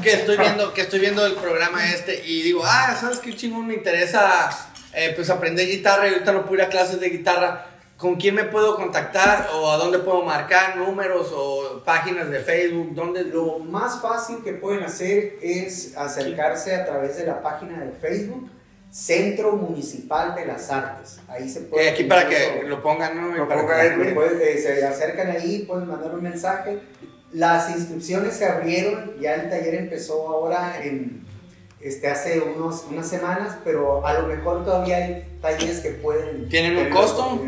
[0.02, 3.66] que estoy viendo que estoy viendo el programa este y digo ah sabes qué chingón
[3.66, 4.50] me interesa
[4.92, 7.66] eh, pues aprender guitarra y ahorita no puedo ir a clases de guitarra
[7.98, 12.94] con quién me puedo contactar o a dónde puedo marcar números o páginas de Facebook
[12.94, 17.90] dónde Lo más fácil que pueden hacer es acercarse a través de la página de
[17.90, 18.48] Facebook,
[18.88, 21.20] Centro Municipal de las Artes.
[21.26, 21.86] Ahí se puede.
[21.86, 24.14] Eh, aquí para que lo pongan no Lo para ponga que-.
[24.14, 26.78] Pueden, eh, se acercan ahí, pueden mandar un mensaje.
[27.32, 31.26] Las inscripciones se abrieron, ya el taller empezó ahora en,
[31.80, 36.48] este, hace unos, unas semanas, pero a lo mejor todavía hay talleres que pueden...
[36.48, 37.40] ¿Tienen un costo?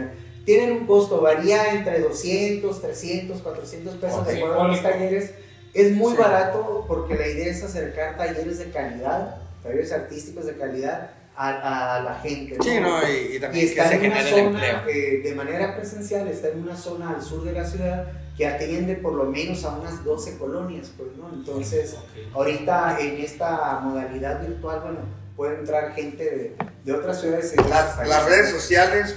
[0.45, 5.33] Tienen un costo, varía entre 200, 300, 400 pesos de acuerdo a los talleres.
[5.75, 6.19] Es muy Sí.
[6.19, 12.03] barato porque la idea es acercar talleres de calidad, talleres artísticos de calidad a, a
[12.03, 12.57] la gente.
[12.61, 14.95] sí no y, y Y también que está se en una genere el zona, empleo
[14.95, 18.95] eh, de manera presencial, está en una zona al sur de la ciudad que atiende
[18.97, 21.31] por lo menos a unas 12 colonias, pues, ¿no?
[21.33, 21.95] Entonces,
[22.35, 24.99] ahorita en esta modalidad virtual, bueno,
[25.37, 27.55] puede entrar gente de, de otras ciudades.
[27.55, 29.17] y Las, las redes sociales,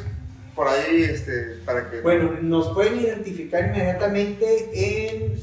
[0.56, 2.02] por ahí, este, para que.
[2.02, 5.34] Bueno, nos pueden identificar inmediatamente en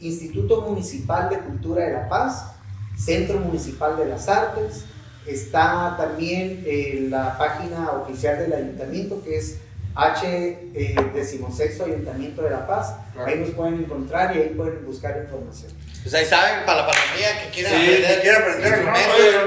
[0.00, 2.52] Instituto Municipal de Cultura de La Paz,
[2.96, 4.84] Centro Municipal de las Artes,
[5.26, 9.58] está también en la página oficial del ayuntamiento que es
[9.94, 10.26] H
[10.74, 13.28] eh, decimosexto Ayuntamiento de La Paz, Claro.
[13.30, 15.72] ahí nos pueden encontrar y ahí pueden buscar información.
[16.06, 18.92] Pues ahí saben, para la pandemia que quieran Sí, que quiera aprender, ¿no?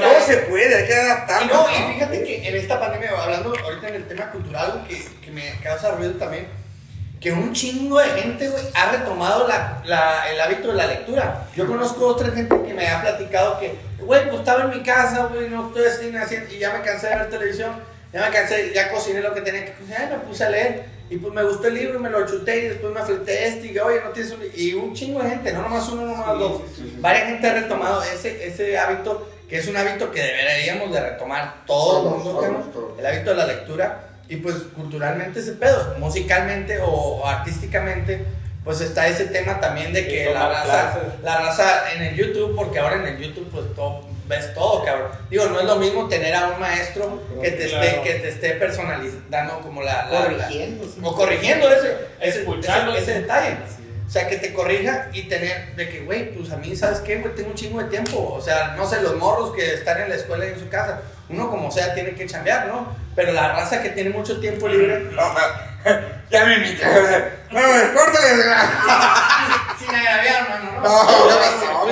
[0.03, 1.45] todo se puede, hay que adaptarlo.
[1.45, 5.07] Y no, y fíjate que en esta pandemia, hablando ahorita en el tema cultural, que,
[5.23, 6.47] que me causa ruido también,
[7.21, 11.45] que un chingo de gente, güey, ha retomado la, la- el hábito de la lectura.
[11.55, 15.29] Yo conozco otra gente que me ha platicado que, güey, pues estaba en mi casa,
[15.33, 17.71] güey, no estoy haciendo, y ya me cansé de ver televisión,
[18.11, 20.98] ya me cansé, ya cociné lo que tenía que cocinar, me puse a leer.
[21.09, 23.67] Y pues me gustó el libro y me lo chuté y después me afleté este
[23.71, 24.41] y oye, no tienes un...
[24.55, 26.61] Y un chingo de gente, no nomás uno, no nomás dos.
[26.99, 31.65] Varias gente ha retomado ese, ese hábito, que es un hábito que deberíamos de retomar
[31.65, 32.99] todo el mundo, todos, Temo, todos.
[32.99, 34.05] el hábito de la lectura.
[34.27, 38.23] Y pues culturalmente ese pedo, musicalmente o, o artísticamente,
[38.63, 41.23] pues está ese tema también de que la raza, clases.
[41.23, 45.11] la raza en el YouTube, porque ahora en el YouTube pues todo, ves todo, cabrón.
[45.29, 48.51] Digo, no es lo mismo tener a un maestro que te, esté, que te esté
[48.51, 50.07] personalizando como la...
[50.09, 50.85] la- la- Corrigiendo.
[50.85, 50.99] sí.
[51.03, 53.57] o corrigiendo ese, ese, ese, ese detalle.
[54.07, 57.17] O sea, que te corrija y tener de que, güey, pues a mí, ¿sabes qué,
[57.17, 57.35] güey?
[57.35, 58.33] Tengo un chingo de tiempo.
[58.35, 61.01] O sea, no sé, los morros que están en la escuela y en su casa,
[61.29, 62.95] uno como sea tiene que chambear, ¿no?
[63.15, 65.33] Pero la raza que tiene mucho tiempo libre, No,
[66.31, 66.83] ya me invité.
[67.51, 67.59] No,
[67.95, 68.43] córtale.
[69.79, 71.89] sin agraviar, no, no, No, no.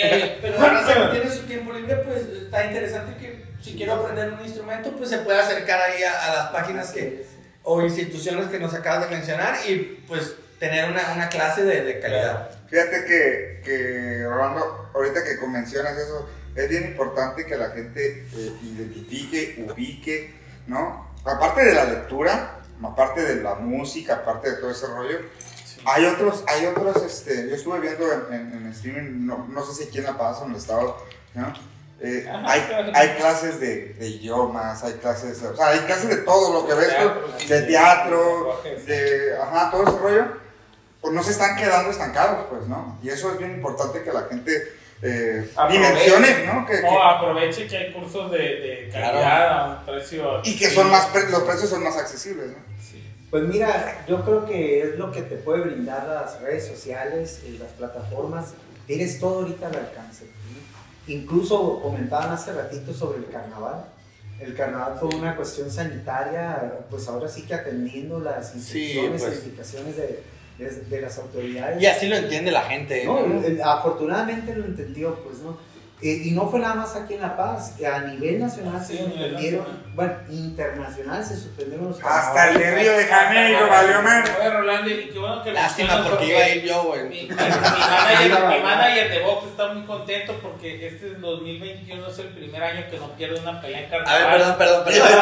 [0.00, 0.58] Eh, pero
[1.12, 5.10] que tiene su tiempo libre, pues está interesante que si quiero aprender un instrumento, pues
[5.10, 7.26] se puede acercar ahí a, a las páginas que,
[7.64, 12.00] o instituciones que nos acabas de mencionar y pues tener una, una clase de, de
[12.00, 12.50] calidad.
[12.68, 18.52] Fíjate que, que, Rolando, ahorita que mencionas eso, es bien importante que la gente eh,
[18.62, 20.34] identifique, ubique,
[20.66, 21.08] ¿no?
[21.24, 25.20] Aparte de la lectura, aparte de la música, aparte de todo ese rollo,
[25.84, 29.74] hay otros, hay otros, este, yo estuve viendo en, en, en streaming, no, no sé
[29.74, 30.96] si aquí en La Paz o en el estado,
[31.34, 31.52] ¿no?
[32.00, 32.60] Eh, hay,
[32.94, 36.74] hay clases de, de idiomas, hay clases, o sea, hay clases de todo lo que
[36.74, 40.24] ves, tú, sí, de teatro, de, ajá, todo ese rollo,
[41.00, 42.98] pues no se están quedando estancados, pues, ¿no?
[43.02, 45.78] Y eso es bien importante que la gente eh, Aproveche.
[45.88, 46.66] dimensione, ¿no?
[46.66, 50.40] Que, aproveche que hay cursos de, de calidad a un precio.
[50.44, 52.67] y que son más, pre- los precios son más accesibles, ¿no?
[53.30, 57.58] Pues mira, yo creo que es lo que te puede brindar las redes sociales y
[57.58, 58.54] las plataformas.
[58.86, 60.24] Tienes todo ahorita al alcance.
[60.24, 61.12] ¿no?
[61.12, 63.84] Incluso comentaban hace ratito sobre el carnaval.
[64.40, 69.34] El carnaval por una cuestión sanitaria, pues ahora sí que atendiendo las instrucciones pues.
[69.34, 70.22] e indicaciones de,
[70.58, 71.82] de, de las autoridades.
[71.82, 73.04] Y así lo entiende la gente.
[73.04, 73.64] No, ¿no?
[73.64, 75.58] afortunadamente lo entendió, pues, ¿no?
[76.00, 79.02] Eh, y no fue nada más aquí en La Paz, a nivel nacional Sí, se
[79.02, 79.92] a suspendieron, nacional.
[79.94, 84.30] bueno, internacional se suspendieron los Hasta el de Río de Janeiro valió más.
[84.38, 87.02] Oye, Rolando, y qué bueno que lo Lástima porque iba a ir yo, Mi, güey.
[87.08, 92.28] mi- mi manager, mi manager de box está muy contento porque este 2021 es el
[92.28, 94.22] primer año que no pierde una pelea en A carnaval.
[94.22, 95.08] ver, perdón, perdón, perdón.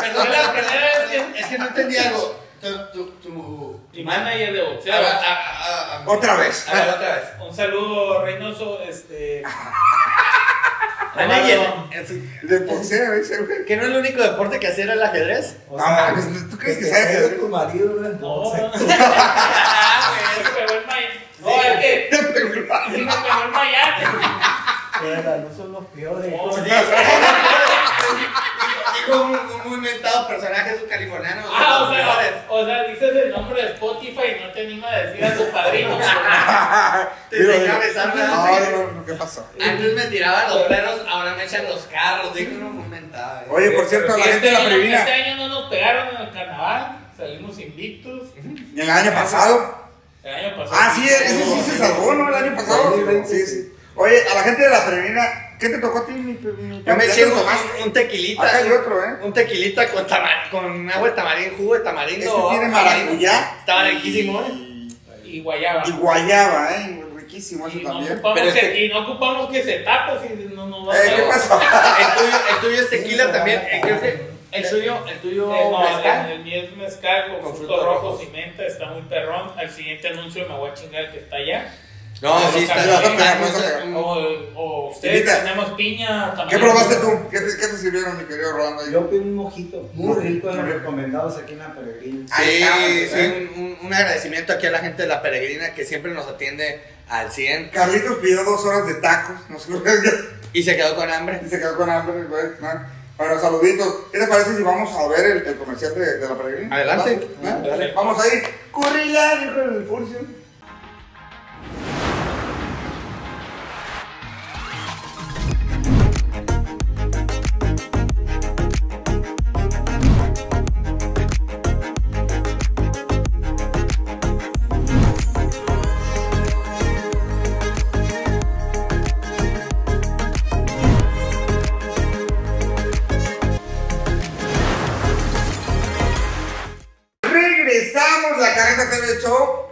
[0.00, 2.47] perdón, Fue la primera vez que- es que no entendí algo.
[2.60, 4.92] Tu, tu, Mi manager de boxeo.
[4.94, 6.66] A a- a- a- Otra vez.
[6.68, 7.24] A ver, otra vez.
[7.40, 8.80] Un saludo, Reynoso.
[8.82, 9.42] Este.
[11.14, 11.58] Manager.
[11.58, 11.88] Rolando,
[12.42, 13.64] De boxeo, ese, güey.
[13.64, 15.56] ¿Que no es el único deporte que hacía era el ajedrez?
[15.70, 17.40] O No, sea, mames, ¿tú crees que te sabe ajedrez?
[17.40, 18.52] tu marido no No.
[18.54, 20.24] Ah, güey,
[20.78, 21.18] el Miami.
[21.40, 22.08] No, es que.
[22.10, 22.60] Te pegó el Sí,
[23.02, 24.04] me pegó el Miami.
[25.00, 26.34] Mira, no son los peores.
[28.94, 31.42] Dijo un, un muy inventado personaje subcaliforniano.
[31.52, 34.98] Ah, o sea, o sea, dices el nombre de Spotify y no te anima a
[34.98, 35.98] decir a tu padrino.
[37.30, 38.26] Te Digo, enseñó a besarla.
[38.26, 39.46] No, no, no, ¿qué pasó?
[39.60, 42.34] Antes me tiraban los perros, ahora me echan los carros.
[42.34, 43.42] Dijo uno muy inventado.
[43.50, 44.98] Oye, por cierto, la Este gente de la Previna.
[44.98, 48.28] Este año no nos pegaron en el carnaval, salimos invictos.
[48.74, 49.88] ¿Y el año pasado?
[50.22, 50.76] El año pasado.
[50.80, 52.28] Ah, sí, ese sí se salvó, ¿no?
[52.28, 52.94] El año pasado.
[53.26, 53.72] Sí, sí.
[53.94, 56.96] Oye, a la gente de la Previna, ¿qué te tocó a ti, mi, mi Yo
[56.96, 57.26] me ¿Ya eché
[57.84, 58.42] un, tequilita.
[58.42, 59.16] Acá hay otro, ¿eh?
[59.22, 62.24] Un tequilita con, tamar- con agua de tamarindo, jugo de tamarindo.
[62.26, 63.04] Este tiene tamarindo.
[63.06, 63.56] maracuyá.
[63.60, 65.24] Estaba riquísimo, ¿eh?
[65.24, 65.82] Y, Guayaba.
[65.86, 67.04] y guayaba, ¿eh?
[67.16, 68.12] Riquísimo eso Y no, también.
[68.14, 70.96] ocupamos Pero es que, que- y no ocupamos que se tape si no nos va
[70.96, 71.60] Eh, ¿Qué a pasó?
[72.00, 73.60] El tuyo, el tuyo es tequila también.
[73.70, 76.26] eh, creo que el tuyo, el tuyo Eh, no, mezcal.
[76.26, 78.22] el, el mío es mezcal con, Con frutos frutos rojos rojos.
[78.22, 79.52] y menta, está muy perrón.
[79.58, 81.74] Al siguiente anuncio me voy a chingar el que está allá.
[82.20, 83.16] No, sí, está Ya, bien.
[83.16, 83.84] ya, no sé, ya.
[83.84, 84.16] un- O,
[84.56, 86.48] o ustedes tenemos piña también.
[86.48, 87.28] ¿Qué probaste tú?
[87.30, 88.90] ¿Qué te, qué te sirvieron, mi querido Rolando?
[88.90, 90.62] Yo pedí un mojito muy Muy rico, rico.
[90.64, 92.26] recomendados aquí en la Peregrina.
[92.32, 96.12] Ahí Sí, está, sí, un, agradecimiento aquí a la gente de la peregrina que siempre
[96.12, 99.70] nos atiende al 100 Carlitos pidió dos horas de tacos, no sé
[100.52, 101.40] y se quedó con hambre.
[101.44, 102.44] y se quedó con hambre, güey.
[102.60, 102.68] ¿no?
[103.16, 103.94] Bueno, saluditos.
[104.12, 106.74] ¿Qué te parece si vamos a ver el, el comercial de, de la peregrina?
[106.76, 107.28] Adelante.
[107.94, 108.42] Vamos ahí.
[108.72, 110.18] Currilla, dijo el Furcio.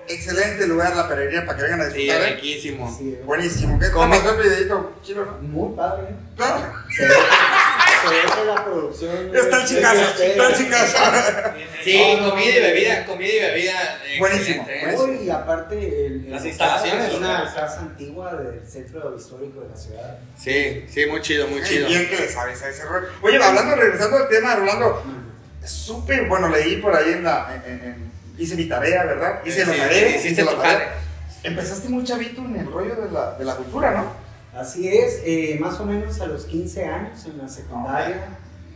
[0.09, 2.29] Excelente lugar la peregrina para que vengan a Sí, disfrutar.
[2.29, 2.35] ¿eh?
[2.37, 2.97] riquísimo.
[2.99, 3.79] Sí, Buenísimo.
[3.79, 4.17] ¿Qué Come.
[4.19, 4.93] pasó el videito?
[5.03, 5.33] Chido, ¿no?
[5.43, 6.03] Muy padre.
[6.11, 6.15] ¿eh?
[6.37, 6.73] Claro.
[6.97, 7.11] Se ve,
[8.29, 9.37] se ve la producción.
[9.37, 10.97] Está es- chicazo, es- está chicazo.
[11.83, 13.99] Sí, no, comida y bebida, comida y bebida.
[14.19, 14.81] Buenísimo, ¿eh?
[14.97, 15.23] buenísimo.
[15.25, 19.77] Y aparte, el, el Las instalaciones, es una casa antigua del centro histórico de la
[19.77, 20.19] ciudad.
[20.39, 21.89] Sí, sí, muy chido, muy chido.
[21.89, 23.09] bien que le sabes a ese rollo.
[23.23, 25.03] Oye, hablando, regresando al tema, Rolando,
[25.65, 29.41] súper, bueno, leí por ahí en la, en- en- hice mi tarea, ¿verdad?
[29.45, 30.09] Hice Sí, la tarea.
[30.11, 30.95] hiciste hice la tu tarea.
[31.43, 34.13] Empezaste muy chavito en el rollo de la, de la cultura, ¿no?
[34.59, 38.29] Así es, eh, más o menos a los 15 años en la secundaria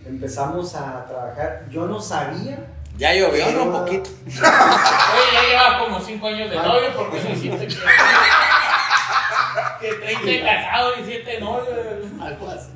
[0.07, 1.65] empezamos a trabajar.
[1.71, 2.67] Yo no sabía.
[2.99, 3.63] Ya llovió, ¿no?
[3.65, 4.11] Un Pero- poquito.
[4.27, 6.63] Oye, ya llevas como 5 años de Ah.
[6.67, 7.69] novio porque no hiciste
[9.81, 9.81] que.
[9.81, 11.65] que 30 de casado y 7 de novio.
[12.21, 12.71] Algo así.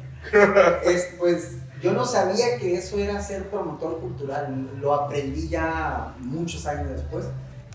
[0.86, 4.70] Es, pues yo no sabía que eso era ser promotor cultural.
[4.80, 7.26] Lo aprendí ya muchos años después.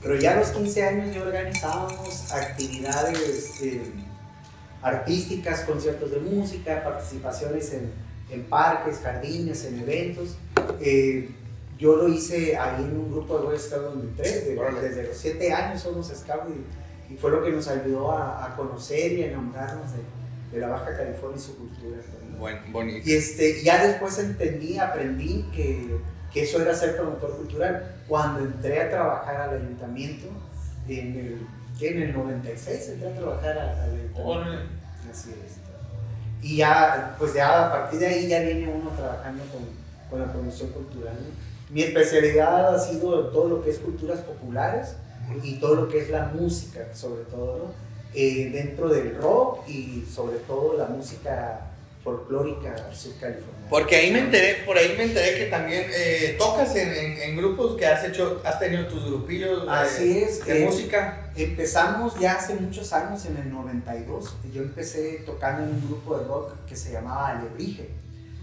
[0.01, 3.91] Pero ya a los 15 años ya organizábamos actividades eh,
[4.81, 7.91] artísticas, conciertos de música, participaciones en,
[8.31, 10.37] en parques, jardines, en eventos.
[10.79, 11.29] Eh,
[11.77, 14.81] yo lo hice ahí en un grupo de Boy Scout donde entré, de- Órale.
[14.81, 16.43] desde los 7 años somos Scout
[17.09, 19.99] y, y fue lo que nos ayudó a, a conocer y a enamorarnos de,
[20.51, 21.97] de la Baja California y su cultura.
[22.31, 22.37] ¿no?
[22.37, 23.09] Bueno, bonito.
[23.09, 25.99] Y este, ya después entendí, aprendí que,
[26.33, 27.95] que eso era ser promotor cultural.
[28.07, 30.27] Cuando entré a trabajar al ayuntamiento,
[30.87, 34.63] en el, en el 96 entré a trabajar al ayuntamiento.
[35.11, 35.59] Así es.
[36.41, 39.61] Y ya, pues ya a partir de ahí ya viene uno trabajando con,
[40.09, 41.15] con la promoción cultural.
[41.15, 41.73] ¿no?
[41.73, 44.95] Mi especialidad ha sido todo lo que es culturas populares
[45.43, 47.88] y todo lo que es la música, sobre todo, ¿no?
[48.15, 51.61] Eh, dentro del rock y sobre todo la música
[52.03, 53.69] folclórica subcaliforniana.
[53.69, 57.37] Porque ahí me enteré, por ahí me enteré que también eh, tocas en, en- en
[57.37, 61.31] grupos que has hecho, has tenido tus grupillos de, Así es, de eh, música.
[61.35, 64.35] Empezamos ya hace muchos años, en el 92.
[64.51, 67.89] Yo empecé tocando en un grupo de rock que se llamaba Alebrije.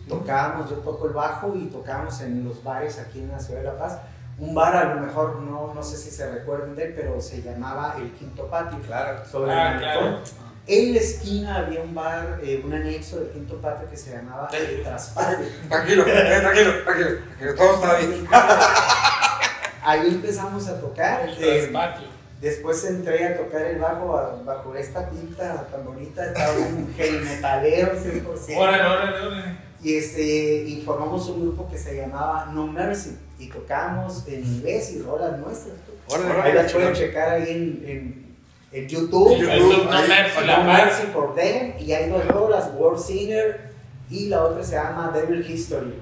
[0.08, 3.66] Tocábamos, yo toco el bajo y tocábamos en los bares aquí en la ciudad de
[3.66, 3.98] La Paz.
[4.38, 7.40] Un bar, a lo mejor no, no sé si se recuerdan de él, pero se
[7.42, 8.78] llamaba El Quinto Patio.
[8.80, 9.24] Claro.
[9.30, 10.18] Sobre Ah, el claro.
[10.66, 14.48] En la esquina había un bar, eh, un anexo del Quinto Patio que se llamaba
[14.52, 15.46] El Traspatio.
[15.68, 18.26] Tranquilo, eh, tranquilo, tranquilo, tranquilo, todo está bien.
[19.84, 21.28] Ahí empezamos a tocar.
[21.28, 22.08] El eh, traspatio.
[22.40, 27.24] Después entré a tocar el bajo a- bajo esta pinta tan bonita, estaba un heavy
[27.24, 28.58] metalero 100%.
[28.58, 29.56] Órale, órale, órale.
[29.82, 34.92] Y, este, y formamos un grupo que se llamaba No Mercy y tocamos en inglés
[34.94, 35.74] y rolas nuestras.
[36.08, 38.36] Órale, Ahí las pueden checar ahí en, en,
[38.72, 39.36] en YouTube.
[39.38, 40.64] YouTube, No ahí, Mercy, No.
[40.64, 43.70] Mercy for Them y hay dos rolas, World Sinner
[44.10, 45.94] y la otra se llama Devil History.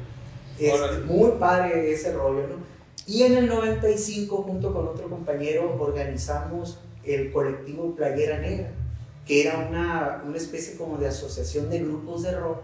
[0.59, 0.99] Es Órale.
[1.07, 2.75] muy padre ese rollo, ¿no?
[3.07, 8.71] Y en el 95, junto con otro compañero, organizamos el colectivo Playera Negra,
[9.27, 12.59] que era una, una especie como de asociación de grupos de rock,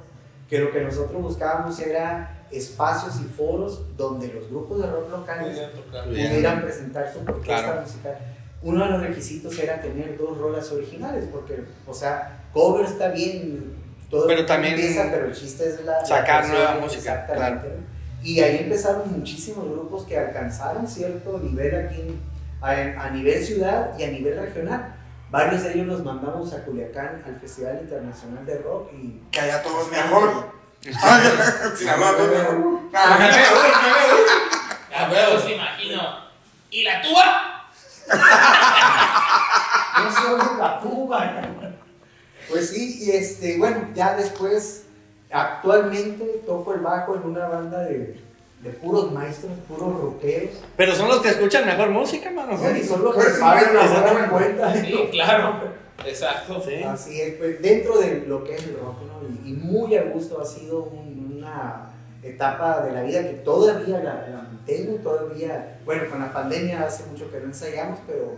[0.51, 5.57] que lo que nosotros buscábamos era espacios y foros donde los grupos de rock locales.
[6.09, 6.29] Bien.
[6.29, 7.81] pudieran presentar su propuesta Claro.
[7.83, 8.19] musical.
[8.63, 13.75] Uno de los requisitos era tener dos rolas originales, porque, o sea, cover está bien,
[14.11, 17.69] todo Pero también empieza, pero el chiste es la, la sacar canción, nueva música, exactamente,
[17.69, 18.01] ¿no?
[18.27, 22.21] Y ahí empezaron muchísimos grupos que alcanzaron cierto nivel aquí en-
[22.61, 24.95] a, a nivel ciudad y a nivel regional.
[25.31, 29.63] Varios de ellos los mandamos a Culiacán al Festival Internacional de Rock y Que allá
[29.63, 30.53] todo es mejor.
[31.77, 32.81] Sinaloa todo es mejor.
[32.93, 33.31] Ah,
[34.97, 36.03] A huevos, imagino.
[36.71, 37.71] ¿Y la tuba?
[40.03, 41.19] No se oye la tuba.
[41.35, 41.77] cabrón.
[42.49, 44.87] Pues sí, y este, bueno, ya después,
[45.31, 48.21] actualmente toco el bajo en una banda de,
[48.63, 50.51] de puros maestros, puros rockeros.
[50.77, 52.53] Pero son los que escuchan mejor música, mano.
[52.77, 54.75] Y son los que sí, pagan la cuenta.
[54.75, 55.61] Sí, claro.
[56.05, 56.63] Exacto.
[56.67, 56.83] Sí.
[56.83, 59.21] Así es, pues, dentro de lo que es el rock, ¿no?
[59.45, 61.91] Y, y muy a gusto ha sido un- una
[62.23, 67.05] etapa de la vida que todavía la, la mantengo, todavía, bueno, con la pandemia hace
[67.07, 68.37] mucho que no ensayamos, pero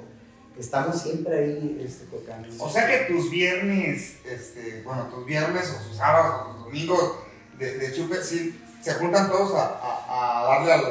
[0.57, 2.49] estamos siempre ahí este, tocando.
[2.65, 7.13] O sea que tus viernes, este, bueno, tus viernes o tus sábados o tus domingos
[7.59, 10.83] de, de sí, se juntan todos a, a, a darle al.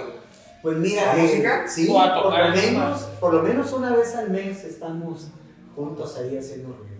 [0.62, 1.66] Pues mira, ¿La eh, música?
[1.68, 4.64] sí, O a por tocar lo, el menos, por lo menos una vez al mes
[4.64, 5.28] estamos
[5.76, 6.92] juntos ahí haciendo ruido.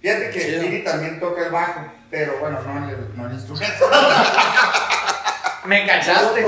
[0.00, 0.58] Fíjate que.
[0.58, 3.90] Lili también toca el bajo, pero bueno, no en el, no el instrumento.
[5.66, 6.42] Me cachaste.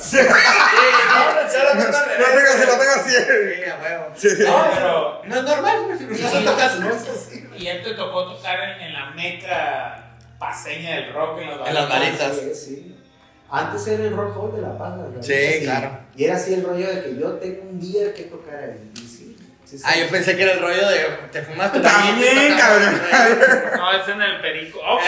[0.00, 0.18] Sí.
[0.18, 2.26] No, lo Lo
[2.66, 3.10] lo así.
[4.14, 4.44] Sí, a.
[4.44, 5.22] No, pero-
[6.80, 6.80] no.
[6.80, 7.48] No es así.
[7.56, 10.11] Y ya te tocó tocar en, en la meca
[10.42, 12.32] paseña del rock en los En las varitas.
[12.54, 12.96] Sí.
[13.50, 15.22] Antes era el rock hall de La Paz, la verdad.
[15.22, 15.98] Sí, claro.
[16.16, 18.90] Y era así el rollo de que yo tengo un día que tocar ahí.
[18.94, 19.84] Y Sí, sí.
[19.86, 20.98] Ah, yo pensé que era el rollo de
[21.30, 23.00] te fumaste También, cabrón.
[23.76, 24.78] No, es en el perico.
[24.80, 25.02] Ok.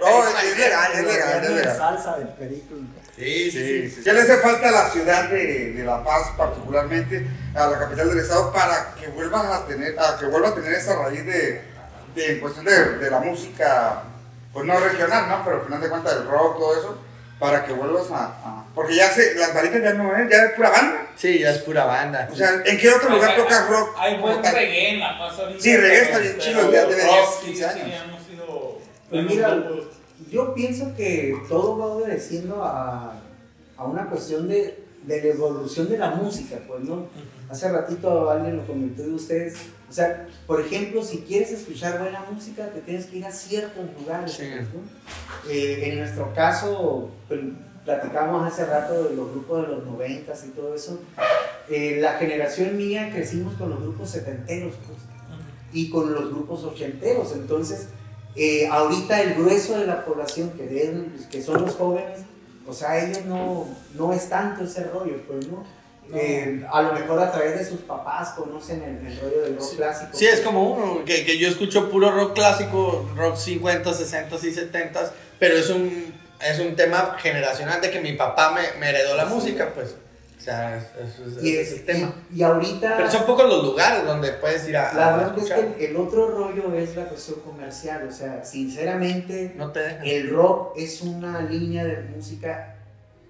[0.00, 1.76] No, no, es legal, es legal, es La legal.
[1.76, 2.74] salsa del perico.
[3.16, 3.90] Sí, sí, Sí, sí.
[3.90, 4.02] sí.
[4.02, 7.24] ¿Qué le hace falta a la ciudad de, de La Paz, particularmente
[7.54, 10.72] a la capital del estado, para que vuelvan a tener, a que vuelva a tener
[10.72, 11.60] esa raíz de,
[12.16, 14.02] de en cuestión de, de la música,
[14.52, 15.44] pues no regional, ¿no?
[15.44, 16.98] Pero al final de cuentas del rock, todo eso,
[17.38, 20.52] para que vuelvas a, a- porque ya se, las varitas ya no es, ya es
[20.52, 21.06] pura banda.
[21.16, 22.28] Sí, ya es pura banda.
[22.32, 23.94] O sea, ¿en qué otro lugar toca rock?
[23.98, 25.60] Hay buen reggae en La ahorita.
[25.60, 28.02] Sí, reggae está bien chido, ya tiene rock 10, sí, 15 sí, años.
[28.08, 28.78] hemos sido
[29.10, 29.62] Pues mira,
[30.30, 33.14] yo pienso que todo va obedeciendo a,
[33.76, 37.06] a una cuestión de, de la evolución de la música, pues, ¿no?
[37.50, 39.54] Hace ratito alguien lo comentó de ustedes.
[39.92, 43.84] O sea, por ejemplo, si quieres escuchar buena música, te tienes que ir a ciertos
[44.00, 44.44] lugares, Sí.
[44.50, 45.50] pues, ¿no?
[45.52, 47.40] Eh, en nuestro caso, pues,
[47.84, 50.98] platicamos hace rato de los grupos de los noventas y todo eso.
[51.68, 54.98] Eh, la generación mía crecimos con los grupos setenteros, pues,
[55.74, 57.32] y con los grupos ochenteros.
[57.32, 57.88] Entonces,
[58.34, 62.20] eh, ahorita el grueso de la población que, ven- que son los jóvenes,
[62.66, 65.64] o sea, ellos no, no es tanto ese rollo, pues, ¿no?
[66.14, 69.76] Eh, a lo mejor a través de sus papás conocen el, el rollo del rock
[69.76, 70.10] clásico.
[70.12, 74.52] Sí, es como uno, que, que yo escucho puro rock clásico, rock 50, 60 y
[74.52, 76.12] 70, pero es un,
[76.46, 79.34] es un tema generacional de que mi papá me, me heredó la Sí.
[79.34, 79.94] música, pues.
[80.38, 82.14] O sea, es, es- es- Y, ese es el tema.
[82.34, 82.96] y, y ahorita...
[82.96, 86.28] Pero son pocos los lugares donde puedes ir a, La verdad es que el otro
[86.32, 90.04] rollo es la cuestión comercial, o sea, sinceramente, No te dejan.
[90.04, 92.71] el rock es una línea de música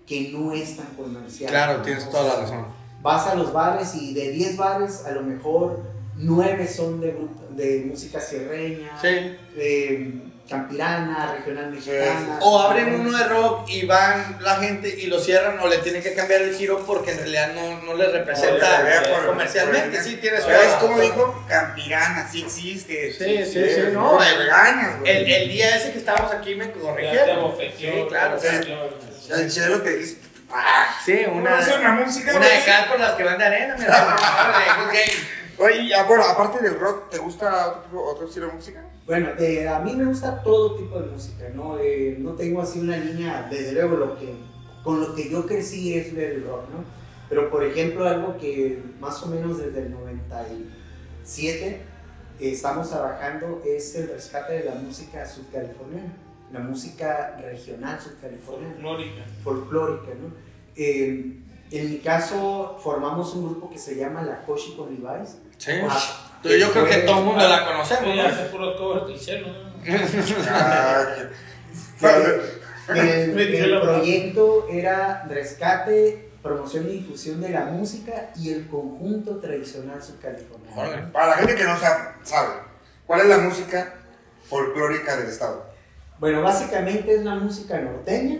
[0.07, 1.51] que no es tan comercial.
[1.51, 2.67] Claro, tienes O toda la razón.
[3.03, 5.81] Vas a los bares y de 10 bares, a lo mejor
[6.17, 9.09] 9 son de, música sierreña, Sí.
[9.57, 12.39] de campirana, regional mexicana.
[12.43, 16.03] O abren uno de rock y van la gente y lo cierran o le tienen
[16.03, 19.97] que cambiar el giro porque en realidad no, no les representa Oye, vea por- comercialmente.
[19.97, 21.45] por- Sí, tienes ¿Sabes toda cómo la dijo?
[21.49, 23.13] Campirana, sí existe.
[23.13, 25.17] Sí, sí, sí, no, me el- regañas, güey.
[25.17, 27.53] El, el día ese que estábamos aquí me corrigieron.
[27.59, 28.39] Sí, claro.
[28.39, 28.47] Sí.
[28.49, 29.12] El
[29.49, 30.19] chelo te dice,
[30.51, 33.77] ah, Sí, una, es una música, una de cal con las que van de arena.
[33.79, 34.07] mira,
[34.93, 35.03] de.
[35.59, 38.85] Oye, y, ah, bueno, aparte del rock, ¿te gusta otro, otro estilo de música?
[39.07, 41.79] Bueno, eh, a mí me gusta todo tipo de música, ¿no?
[41.79, 44.35] Eh, no tengo así una línea, desde luego, lo que,
[44.83, 46.85] con lo que yo crecí es el rock, ¿no?
[47.29, 51.81] Pero, por ejemplo, algo que más o menos desde el 97 eh,
[52.41, 56.13] estamos trabajando es el rescate de la música subcaliforniana,
[56.53, 59.23] la música regional subcaliforniana Folclórica.
[59.43, 60.35] folclórica, ¿no?
[60.77, 61.39] Eh,
[61.71, 65.39] en mi caso, formamos un grupo que se llama La Cochi con Levi's.
[65.57, 65.73] Sí.
[65.89, 65.99] Ah,
[66.45, 68.15] Yo, yo creo que todo el mundo la conocemos.
[68.15, 68.23] ¿no?
[68.23, 68.75] hace puro.
[70.49, 71.07] Ah,
[72.89, 80.03] El, el proyecto era rescate, promoción y difusión de la música y el conjunto tradicional
[80.03, 81.13] subcaliforniano.
[81.13, 82.55] Para la gente que no sabe, sabe,
[83.07, 83.95] ¿cuál es la música
[84.51, 85.72] folclórica del estado?
[86.23, 88.39] Bueno, básicamente es la música norteña,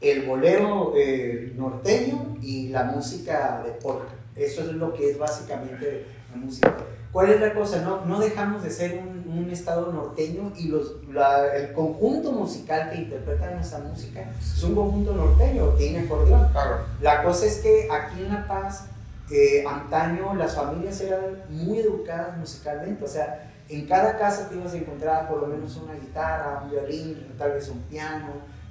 [0.00, 4.12] el bolero eh, norteño y la música de polka.
[4.36, 6.72] Eso es lo que es básicamente la música.
[7.10, 7.82] ¿Cuál es la cosa?
[7.82, 12.88] No, no dejamos de ser un, un estado norteño y los, la- el conjunto musical
[12.92, 16.46] que interpreta nuestra música es un conjunto norteño, tiene acordeón.
[16.52, 16.82] Claro.
[17.00, 18.84] La cosa es que aquí en La Paz,
[19.32, 24.72] eh, antaño las familias eran muy educadas musicalmente, o sea, en cada casa te ibas
[24.72, 28.28] a encontrar por lo menos una guitarra, un violín, tal vez un piano,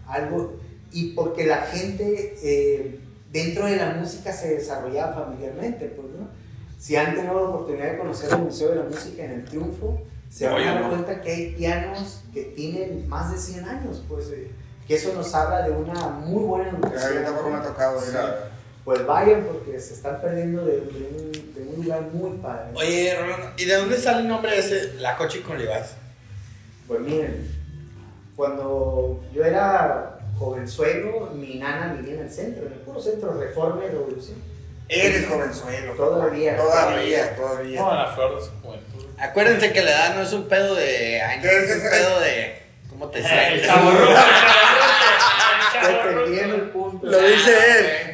[0.07, 0.55] algo,
[0.91, 2.99] y porque la gente eh,
[3.31, 6.27] dentro de la música se desarrollaba familiarmente, pues, ¿no?
[6.79, 9.99] Si han tenido la oportunidad de conocer el Museo de la Música en el Triunfo,
[10.29, 14.29] se van a dar cuenta que hay pianos que tienen más de 100 años, pues,
[14.29, 14.51] eh,
[14.87, 17.23] que eso nos habla de una muy buena educación.
[17.23, 18.51] tampoco me ha tocado ir a...
[18.87, 22.69] Pues vayan porque se están perdiendo de, de un, de un lugar muy padre.
[22.73, 25.87] Oye, Rolando, ¿y de dónde sale el nombre ese, La Cochi con Levi's?
[26.87, 27.53] Pues miren,
[28.37, 33.83] cuando yo era jovenzuelo, mi nana vivía en el centro, en el puro centro Reforma
[33.83, 34.41] y Revolución.
[34.87, 35.91] Eres jovenzuelo.
[35.91, 36.55] Todavía.
[36.55, 37.81] Todavía, todavía.
[37.81, 39.05] No, la flor de su juventud.
[39.17, 42.19] Acuérdense que la edad no es un pedo de años, ¿Qué es es un pedo
[42.21, 42.61] de...
[42.89, 43.69] ¿Cómo te El sientes?
[45.73, 47.05] Defendiendo el punto.
[47.05, 48.06] Lo dice él.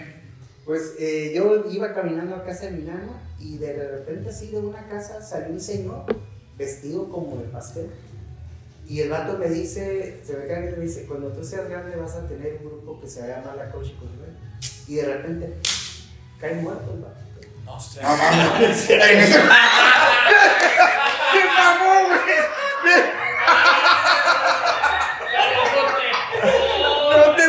[0.66, 4.60] Pues eh, yo iba caminando a casa de mi nana y de repente así de
[4.60, 6.06] una casa salió un señor
[6.58, 7.90] vestido como de pastel.
[8.88, 11.96] Y el vato me dice, se me cae que me dice, cuando tú seas grande
[11.98, 13.90] vas a tener un grupo que se va a llamar La Coach
[14.88, 15.54] Y de repente
[16.40, 17.16] cae muerto el vato.
[17.66, 18.02] No sé.
[18.02, 18.90] No mames.
[18.90, 19.40] En ese-
[21.32, 23.04] ¡Qué mamón, güey!
[27.12, 27.44] ¡No te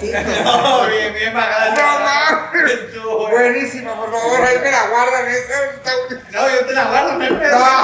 [0.00, 0.10] pasaste!
[0.10, 0.24] ¿Qué te vi?
[0.24, 0.44] ¿Qué te vi el?
[0.44, 1.74] No, bien, bien bajada.
[1.74, 3.30] ¡No bueno.
[3.30, 5.28] Buenísima, por favor, ahí me la guardan.
[5.28, 6.30] Esa está buenísima.
[6.40, 7.58] No, yo te la guardo, me pedo.
[7.58, 7.82] No.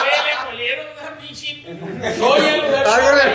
[0.00, 1.64] Oye, le molieron una pinche
[2.18, 3.32] soya en lugar le-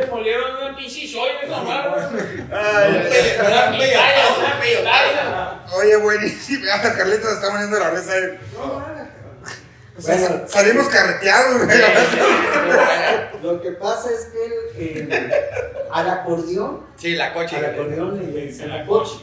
[0.00, 0.06] eh.
[0.10, 1.94] Molieron una pinche soya esa mano.
[2.52, 3.38] Ay,
[4.82, 5.62] Una.
[5.76, 6.74] Oye, buenísima.
[6.74, 8.38] Hasta Carlitos se está poniendo la risa ahí.
[8.58, 8.82] O
[10.00, 10.42] sea, Bueno.
[10.48, 11.78] salimos carreteados, güey.
[13.42, 15.30] Lo que pasa es que el- el-
[15.90, 17.56] al acordeón, Sí, la coche.
[17.56, 19.16] al acordeón le- dicen La coche.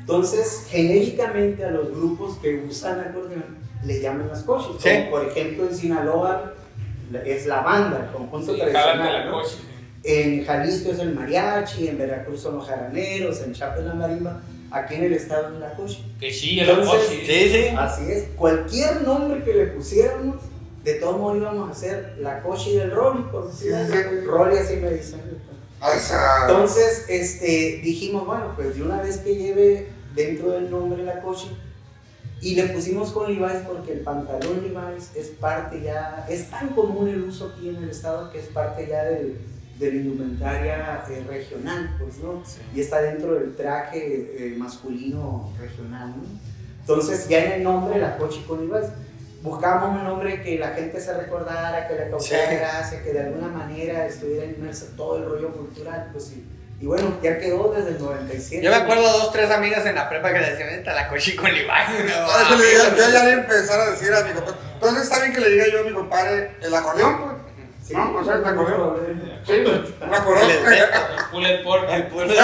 [0.00, 4.76] Entonces, genéricamente a los grupos que usan acordeón le llaman las coches.
[4.80, 4.88] Sí.
[4.90, 6.52] Como, por ejemplo, en Sinaloa
[7.24, 9.12] es la banda, el conjunto Sí, tradicional.
[9.12, 9.32] la ¿no?
[9.32, 9.56] coche.
[10.04, 14.40] En Jalisco es el mariachi, en Veracruz son los jaraneros, en Chiapas la marimba,
[14.70, 16.02] aquí en el estado es la coche.
[16.18, 17.26] Que sí, la Entonces, coche.
[17.26, 17.76] Sí, sí.
[17.76, 20.36] Así es, cualquier nombre que le pusiéramos,
[20.84, 23.92] de todos modos íbamos a hacer la coche del Rolly, por decir algo.
[23.92, 24.26] Sí, sí.
[24.26, 25.20] Rolly así me dicen.
[26.42, 31.48] Entonces, este, dijimos, bueno, pues de una vez que lleve dentro del nombre la coche,
[32.40, 37.08] y le pusimos con Levi's porque el pantalón Levi's es parte ya, es tan común
[37.08, 39.38] el uso aquí en el estado que es parte ya del,
[39.78, 42.42] de la indumentaria eh, regional, pues, ¿no?
[42.74, 46.22] Y está dentro del traje eh, masculino regional, ¿no?
[46.80, 48.90] Entonces, ya en el nombre, la coche con Levi's,
[49.42, 52.56] buscamos un nombre que la gente se recordara, que le causara Sí.
[52.56, 56.46] gracia, que de alguna manera estuviera inmerso todo el rollo cultural, pues sí.
[56.78, 58.62] Y bueno, ya quedó desde el 97.
[58.64, 61.08] Yo me acuerdo dos, tres amigas en la prepa que le decían, vente a la
[61.08, 61.54] coche con yo
[63.12, 64.58] ya le empezar a decir a mi compadre.
[64.74, 67.35] Entonces está bien que le diga yo a mi compadre el acordeón, pues.
[67.86, 68.14] Sí, ¿No?
[68.16, 68.96] O sea, el acordeón.
[69.46, 69.52] Sí,
[70.00, 70.50] Un acordeón.
[70.50, 71.88] El pulled pork.
[71.90, 72.34] El pueblo.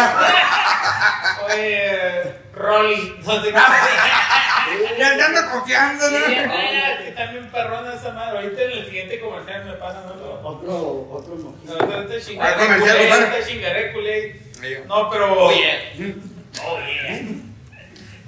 [1.51, 3.15] Oye, Rolly.
[3.25, 6.27] No te Ya ya ando confiando, ¿no?
[6.27, 8.39] que también perrona esa madre.
[8.39, 10.41] Ahorita en el siguiente comercial me pasan otro.
[10.43, 13.25] Otro, otro culé, compadre.
[13.27, 14.41] ahorita chingaré culé.
[14.87, 15.45] No, pero.
[15.47, 15.93] Oye.
[16.71, 17.27] Oye.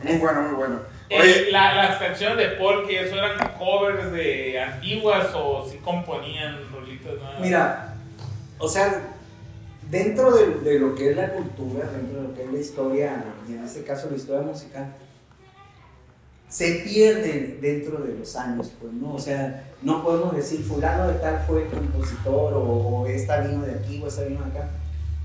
[0.03, 0.81] Muy bueno, muy bueno.
[1.11, 5.79] Eh, Oye, la- las canciones de Paul, que eso eran covers de antiguas o si
[5.79, 6.59] componían
[7.05, 7.41] nuevas.
[7.41, 7.95] Mira,
[8.59, 9.15] o sea,
[9.91, 13.53] dentro de, lo que es la cultura, dentro de lo que es la historia, y
[13.53, 14.95] en este caso la historia musical,
[16.49, 19.15] se pierde dentro de los años, pues, ¿no?
[19.15, 23.73] O sea, no podemos decir fulano de tal fue compositor o, o esta vino de
[23.73, 24.71] aquí o esta vino de acá,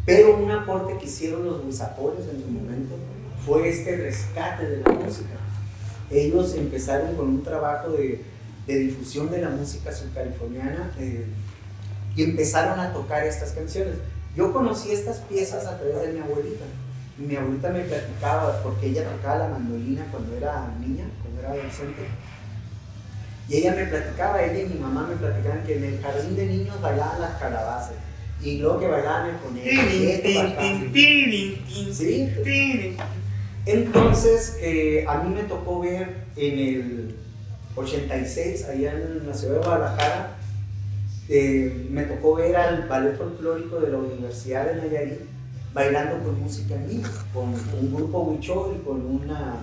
[0.06, 2.96] pero un aporte que hicieron los guisapores en su momento
[3.46, 5.36] fue este rescate de la música.
[6.10, 8.24] Ellos empezaron con un trabajo de,
[8.66, 11.26] de difusión de la música subcaliforniana eh,
[12.20, 13.96] y empezaron a tocar estas canciones.
[14.36, 16.66] Yo conocí estas piezas a través de mi abuelita.
[17.18, 22.02] Mi abuelita me platicaba, porque ella tocaba la mandolina cuando era niña, cuando era adolescente.
[23.48, 26.46] Y ella me platicaba, ella y mi mamá me platicaban que en el jardín de
[26.46, 27.94] niños bailaban las calabazas.
[28.44, 29.82] Y luego que bailaban el conejo.
[31.94, 32.98] Sí.
[33.66, 37.16] Entonces, eh, a mí me tocó ver en el
[37.78, 40.39] 86, allá en la ciudad de Guadalajara,
[41.30, 45.20] eh, me tocó ver al ballet folclórico de la Universidad de Nayarit
[45.74, 49.58] bailando con música en con un grupo huichol y con, una,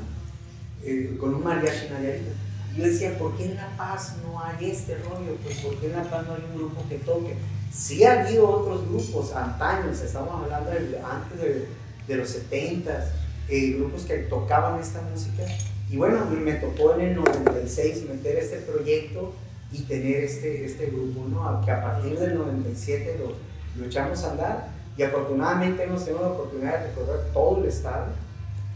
[0.84, 2.28] eh, con un mariachi Nayarit.
[2.76, 5.34] Yo decía, ¿por qué en La Paz no hay este rollo?
[5.42, 7.34] Pues, ¿por qué en La Paz no hay un grupo que toque?
[7.72, 11.66] Sí ha habido otros grupos, antaños, estamos hablando de, antes de,
[12.06, 13.06] de los 70s,
[13.48, 15.42] eh, grupos que tocaban esta música.
[15.90, 19.32] Y bueno, me tocó en el 96 meter este proyecto
[19.72, 21.60] y tener este, este grupo, ¿no?
[21.64, 23.32] Que a partir del 97 lo,
[23.80, 28.06] lo echamos a andar y afortunadamente hemos tenido la oportunidad de recorrer todo el estado,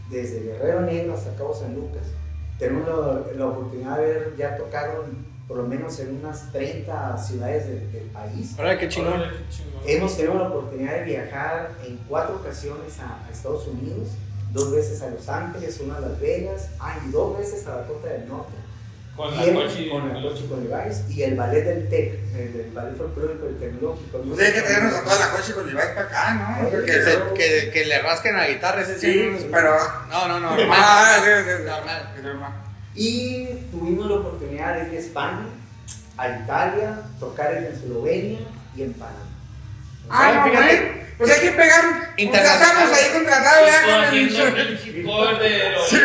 [0.09, 2.03] desde Guerrero Negro hasta Cabo San Lucas.
[2.59, 7.67] Tenemos la, la oportunidad de ver, ya tocaron por lo menos en unas 30 ciudades
[7.67, 8.53] del- del país.
[8.57, 9.21] Ahora qué chingón.
[9.85, 14.09] Hemos tenido la oportunidad de viajar en cuatro ocasiones a, a Estados Unidos,
[14.53, 18.09] dos veces a Los Ángeles, una a Las Vegas, ah, y dos veces a Dakota
[18.09, 18.53] del Norte.
[19.15, 19.89] Con la coche.
[19.89, 23.57] con la coche con Levi's y el ballet del TEC, el, el ballet folclórico del
[23.59, 24.19] tecnológico.
[24.21, 26.69] pues hay que traernos a toda la coche con Levi's para acá, ¿no?
[26.69, 29.47] Que, Porque se- que, que le rasquen la guitarra ese Sí, sí.
[29.51, 29.75] pero.
[30.09, 30.49] No, no, no.
[30.55, 30.79] normal.
[30.81, 31.63] Ah, sí, sí, sí.
[31.65, 32.09] Normal.
[32.23, 32.51] Normal.
[32.95, 35.45] Y tuvimos la oportunidad de ir a España,
[36.17, 38.39] a Italia, tocar en Eslovenia
[38.75, 39.27] y en Panamá.
[40.09, 41.10] Ah, no, fíjate.
[41.21, 41.83] Pues hay que pegar.
[42.17, 44.43] Ya estamos ahí contratados, Estoy ya.
[45.05, 45.97] cover de Sí.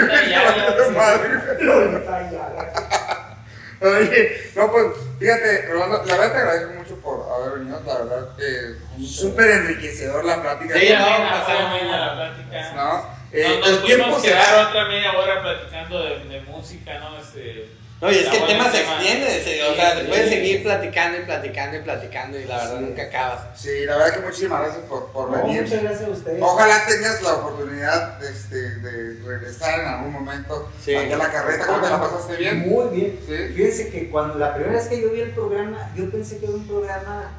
[3.80, 4.86] Oye, no, pues
[5.18, 10.24] fíjate, Rolando, la verdad te agradezco mucho por haber venido, la verdad, eh, súper enriquecedor
[10.24, 10.74] la plática.
[10.78, 11.82] Sí, Sí, no, pasamos.
[11.82, 12.72] a la plática.
[12.74, 13.16] ¿no?
[13.32, 14.68] Eh, Nos, el nos tiempo pudimos quedar da.
[14.68, 17.18] otra media hora platicando de, de música, ¿no?
[17.18, 17.68] Este,
[17.98, 19.26] No, y es que el tema se extiende,
[19.70, 20.34] o sea, sí, puedes sí.
[20.34, 23.40] seguir platicando y platicando y platicando y la verdad nunca acabas.
[23.58, 25.62] Sí, la verdad que muchísimas gracias por, por No, venir.
[25.62, 26.42] muchas gracias a ustedes.
[26.42, 30.94] Ojalá tengas la oportunidad este, de regresar en algún momento Sí.
[30.94, 31.66] aquí a la carreta.
[31.66, 32.68] ¿Cómo te la pasaste bien?
[32.68, 33.18] Muy bien.
[33.26, 33.34] Sí.
[33.54, 36.54] Fíjense que cuando la primera vez que yo vi el programa, yo pensé que era
[36.54, 37.32] un programa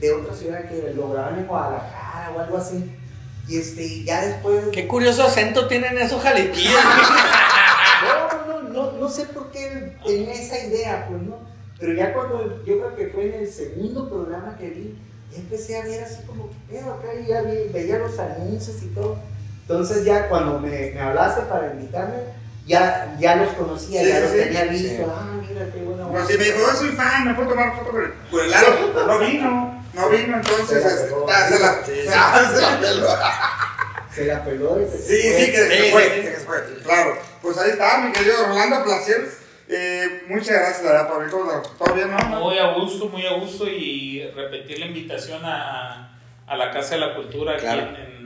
[0.00, 2.96] de otra ciudad que lo grababan en Guadalajara o algo así.
[3.46, 4.64] Y este, ya después.
[4.72, 6.80] Qué curioso acento tienen esos jalitillos.
[8.72, 11.38] No, no, sé por qué tenía esa idea, pues no.
[11.78, 14.98] Pero ya cuando, yo creo que fue en el segundo programa que vi,
[15.32, 17.08] ya empecé a ver así como, ¿qué pedo acá?
[17.14, 19.16] Y ya vi, veía los anuncios y todo.
[19.62, 22.16] Entonces ya cuando me, me hablaste para invitarme,
[22.66, 24.36] ya, ya los conocía, Sí, ya sí, los sí.
[24.38, 24.88] tenía visto.
[24.88, 25.02] Sí.
[25.08, 27.90] Ah, mira qué buena No, si me dijo, yo soy fan, me puedo tomar foto
[27.90, 29.06] con el aro.
[29.06, 30.68] No vino, no vino, entonces.
[30.68, 33.06] Se la este, ah, se la- peló.
[34.14, 37.29] Se la peló Sí, sí, que se Sí, fue, sí, que se fue, claro.
[37.42, 39.28] Pues ahí está, mi querido Rolando Placer.
[39.68, 41.62] Eh, muchas gracias, la verdad, por venir.
[41.78, 42.18] ¿Todo bien, no?
[42.40, 47.00] Muy a gusto, muy a gusto y repetir la invitación a, a la Casa de
[47.02, 47.82] la Cultura aquí Claro.
[47.82, 48.20] en, en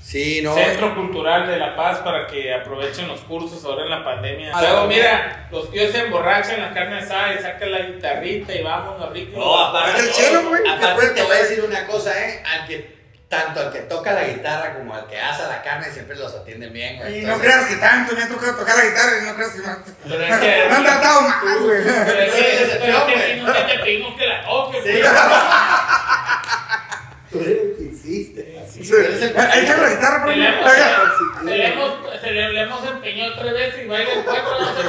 [0.00, 0.54] Sí, no.
[0.54, 4.52] Centro Cultural de La Paz para que aprovechen los cursos ahora en la pandemia.
[4.58, 9.12] Luego, mira, los tíos se emborrachan la carne asada y sacan la guitarrita y vámonos,
[9.12, 9.38] rico.
[9.38, 12.42] No, aparte, El chelo, güey, que aparte te voy a decir una cosa, ¿eh?
[12.46, 12.97] Al que,
[13.28, 16.72] tanto al que toca la guitarra como al que asa la carne siempre los atienden
[16.72, 17.18] bien, güey.
[17.18, 19.50] Y no Entonces- creas que tanto me ha tocado tocar la guitarra y no creas
[19.50, 21.82] que han, Pero es que- me han tratado mal, güey.
[21.84, 22.66] Pero es que-
[23.68, 25.02] te pedimos que la toques, güey.
[27.30, 28.40] Tú eres el que hiciste.
[28.70, 28.80] Sí.
[29.36, 30.48] Ahí está la guitarra, por Se le
[32.62, 34.80] hemos- empeñado tres veces y baila el cuatro, no sé.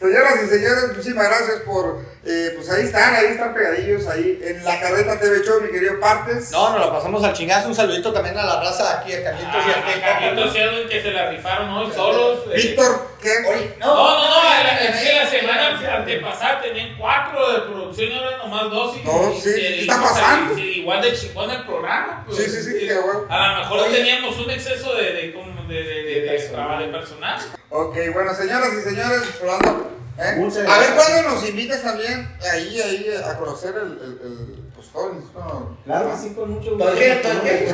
[0.00, 4.62] Señoras y señores, muchísimas gracias por, eh, pues ahí están, ahí están pegadillos, ahí en
[4.64, 6.50] la carreta TV Show, mi querido Partes.
[6.50, 7.68] No, nos lo pasamos al chingazo.
[7.68, 10.20] Un saludito también a la raza de aquí, a Carlitos y a Ah.
[10.20, 12.40] Carlitos y Edwin que se la rifaron hoy solos.
[12.52, 12.56] eh.
[12.56, 13.30] Víctor, ¿qué?
[13.48, 18.18] Oye, No, no, no, la- es que la semana antepasada tenían cuatro de producción y
[18.18, 18.96] ahora nomás dos.
[18.96, 20.54] Y, No, y sí, se- ¿qué y está no pasando?
[20.54, 22.22] sí, igual de chingón el programa.
[22.26, 22.36] pues.
[22.36, 23.24] Sí, sí, sí, qué bueno.
[23.30, 23.96] A lo mejor Oye.
[23.96, 25.32] teníamos un exceso de, de, de,
[25.74, 26.78] de, de, de, personal.
[26.78, 27.40] de personal.
[27.70, 30.34] Ok, bueno, señoras y señores, Rolando, ¿eh?
[30.36, 34.88] Muchas a ver cuándo nos invitas también ahí, ahí a conocer el, el, el pues
[34.92, 35.78] todo el- no.
[35.84, 36.92] Claro que sí, con mucho gusto.
[36.92, 37.66] Espérate, espérate.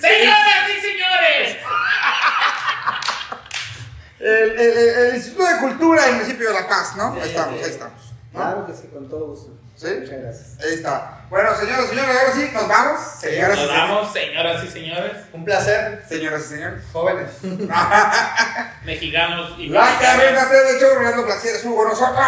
[0.00, 1.56] Señoras y señores,
[4.20, 4.78] El, el, el,
[5.08, 7.12] el Instituto de Cultura del municipio de La Paz, ¿no?
[7.14, 7.64] Sí, ahí estamos, sí.
[7.64, 8.02] ahí estamos.
[8.32, 8.40] ¿no?
[8.40, 9.50] Claro que sí, con todo gusto.
[9.84, 9.94] ¿Sí?
[10.00, 10.46] Muchas gracias.
[10.62, 11.18] Ahí está.
[11.30, 13.00] Bueno, señoras y señores, ahora sí, nos vamos.
[13.20, 13.90] Señoras y nos señores.
[13.90, 16.80] vamos, señoras y señores, Un placer, Señoras y señores.
[16.92, 17.30] jóvenes.
[18.84, 20.46] mexicanos y La mexicanas.
[20.46, 22.24] carrera Show, Rolando Placer, estuvo con nosotros.